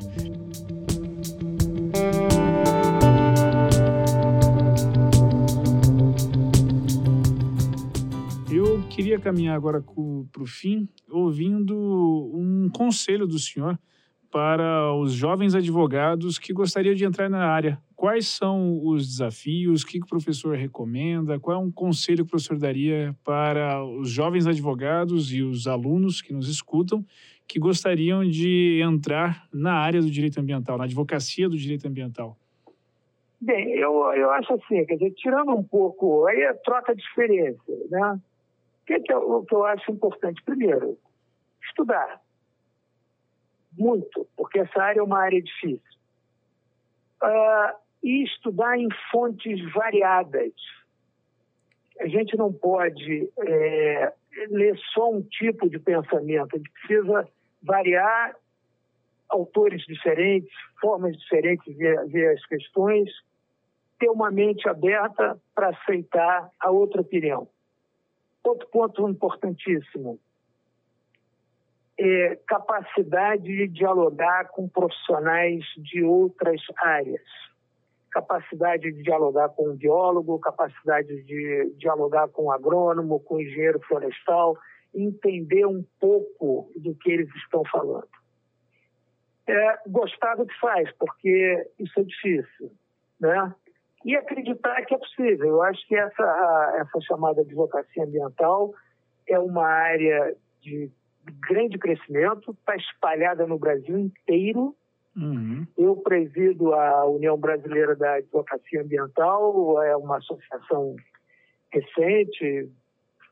[8.98, 11.76] Queria caminhar agora para o fim, ouvindo
[12.34, 13.78] um conselho do senhor
[14.32, 17.80] para os jovens advogados que gostariam de entrar na área.
[17.96, 19.84] Quais são os desafios?
[19.84, 21.40] O que o professor recomenda?
[21.40, 26.20] Qual é um conselho que o professor daria para os jovens advogados e os alunos
[26.20, 27.06] que nos escutam
[27.48, 32.36] que gostariam de entrar na área do direito ambiental, na advocacia do direito ambiental?
[33.40, 37.76] Bem, eu, eu acho assim, quer dizer, tirando um pouco, aí é troca de experiência,
[37.92, 38.20] né?
[38.88, 40.42] Que, é que, eu, o que eu acho importante?
[40.44, 40.98] Primeiro,
[41.62, 42.22] estudar
[43.78, 45.98] muito, porque essa área é uma área difícil.
[47.22, 50.54] Uh, e estudar em fontes variadas.
[52.00, 54.14] A gente não pode é,
[54.50, 57.28] ler só um tipo de pensamento, a gente precisa
[57.62, 58.36] variar
[59.30, 63.10] autores diferentes, formas diferentes de ver, ver as questões,
[64.00, 67.50] ter uma mente aberta para aceitar a outra opinião.
[68.48, 70.18] Outro ponto importantíssimo,
[72.00, 77.28] é, capacidade de dialogar com profissionais de outras áreas.
[78.10, 83.82] Capacidade de dialogar com um biólogo, capacidade de dialogar com um agrônomo, com um engenheiro
[83.82, 84.58] florestal,
[84.96, 88.08] entender um pouco do que eles estão falando.
[89.46, 92.72] É, gostar do que faz, porque isso é difícil,
[93.20, 93.54] né?
[94.08, 95.48] E acreditar que é possível.
[95.48, 98.74] Eu acho que essa, essa chamada advocacia ambiental
[99.28, 100.90] é uma área de
[101.46, 104.74] grande crescimento, está espalhada no Brasil inteiro.
[105.14, 105.68] Uhum.
[105.78, 110.96] Eu presido a União Brasileira da Advocacia Ambiental, é uma associação
[111.70, 112.72] recente,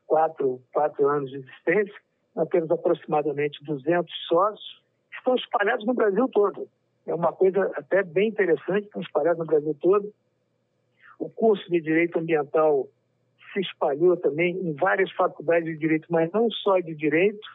[0.06, 1.94] quatro, quatro anos de existência.
[2.34, 6.68] Nós temos aproximadamente 200 sócios, estão espalhados no Brasil todo.
[7.06, 10.12] É uma coisa até bem interessante, estão espalhados no Brasil todo.
[11.18, 12.88] O curso de Direito Ambiental
[13.52, 17.46] se espalhou também em várias faculdades de Direito, mas não só de Direito,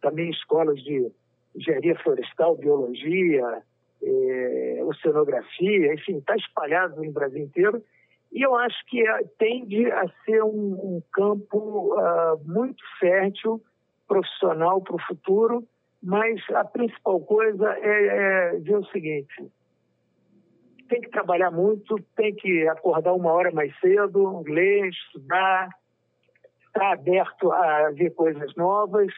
[0.00, 1.10] também escolas de
[1.54, 3.62] engenharia florestal, biologia,
[4.02, 7.82] é, oceanografia, enfim, está espalhado no Brasil inteiro.
[8.30, 13.60] E eu acho que é, tende a ser um, um campo uh, muito fértil,
[14.06, 15.64] profissional para o futuro,
[16.02, 19.50] mas a principal coisa é, é ver o seguinte:
[20.88, 25.68] tem que trabalhar muito, tem que acordar uma hora mais cedo, ler, estudar,
[26.66, 29.12] estar tá aberto a ver coisas novas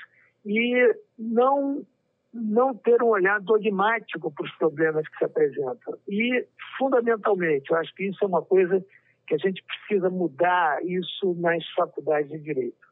[0.45, 1.85] e não
[2.33, 5.99] não ter um olhar dogmático para os problemas que se apresentam.
[6.09, 6.47] E,
[6.79, 8.85] fundamentalmente, eu acho que isso é uma coisa
[9.27, 12.89] que a gente precisa mudar isso nas faculdades de direito.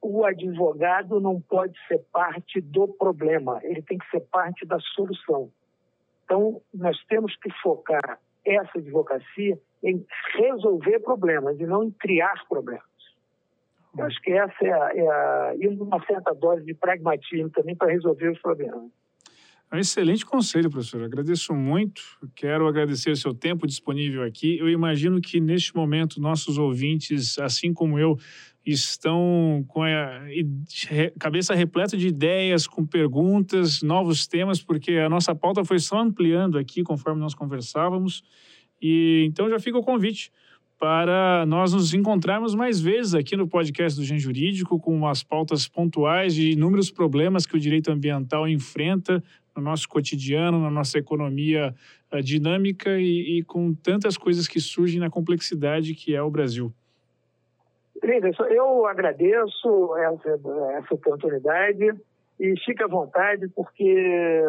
[0.00, 5.50] O advogado não pode ser parte do problema, ele tem que ser parte da solução.
[6.32, 10.02] Então, nós temos que focar essa advocacia em
[10.34, 12.82] resolver problemas e não em criar problemas.
[13.98, 17.76] Eu acho que essa é a, é a, e uma certa dose de pragmatismo também
[17.76, 18.90] para resolver os problemas.
[19.72, 21.02] É um excelente conselho, professor.
[21.02, 22.02] Agradeço muito.
[22.34, 24.58] Quero agradecer o seu tempo disponível aqui.
[24.58, 28.18] Eu imagino que neste momento nossos ouvintes, assim como eu,
[28.66, 30.26] estão com a
[31.18, 36.58] cabeça repleta de ideias, com perguntas, novos temas, porque a nossa pauta foi só ampliando
[36.58, 38.22] aqui conforme nós conversávamos.
[38.80, 40.30] E então já fica o convite
[40.82, 45.68] para nós nos encontrarmos mais vezes aqui no podcast do Gen Jurídico com umas pautas
[45.68, 49.22] pontuais de inúmeros problemas que o direito ambiental enfrenta
[49.56, 51.74] no nosso cotidiano, na nossa economia
[52.12, 56.72] uh, dinâmica e, e, com tantas coisas que surgem na complexidade que é o Brasil.
[58.02, 60.40] Linderson, eu agradeço essa,
[60.78, 61.92] essa oportunidade
[62.40, 64.42] e fique à vontade porque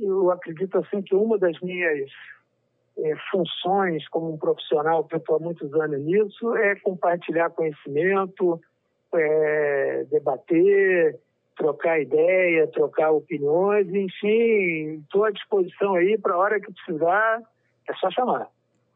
[0.00, 2.10] eu acredito assim que uma das minhas
[2.98, 8.60] é, funções como um profissional que eu estou há muitos anos nisso é compartilhar conhecimento,
[9.14, 11.18] é, debater,
[11.58, 17.42] trocar ideia, trocar opiniões, enfim, estou à disposição aí para a hora que precisar,
[17.88, 18.46] é só chamar.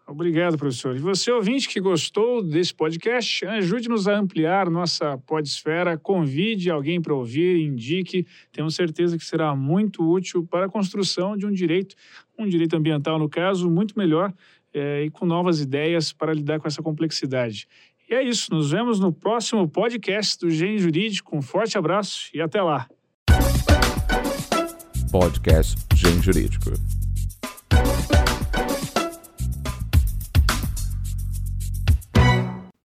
[0.07, 0.97] Obrigado, professor.
[0.97, 7.15] E você, ouvinte que gostou desse podcast, ajude-nos a ampliar nossa podesfera, convide alguém para
[7.15, 8.27] ouvir, indique.
[8.53, 11.95] Temos certeza que será muito útil para a construção de um direito,
[12.39, 14.35] um direito ambiental, no caso, muito melhor
[14.75, 17.69] é, e com novas ideias para lidar com essa complexidade.
[18.13, 18.53] É isso.
[18.53, 21.35] Nos vemos no próximo podcast do Gen Jurídico.
[21.35, 22.87] Um forte abraço e até lá.
[25.11, 26.73] Podcast Gen Jurídico.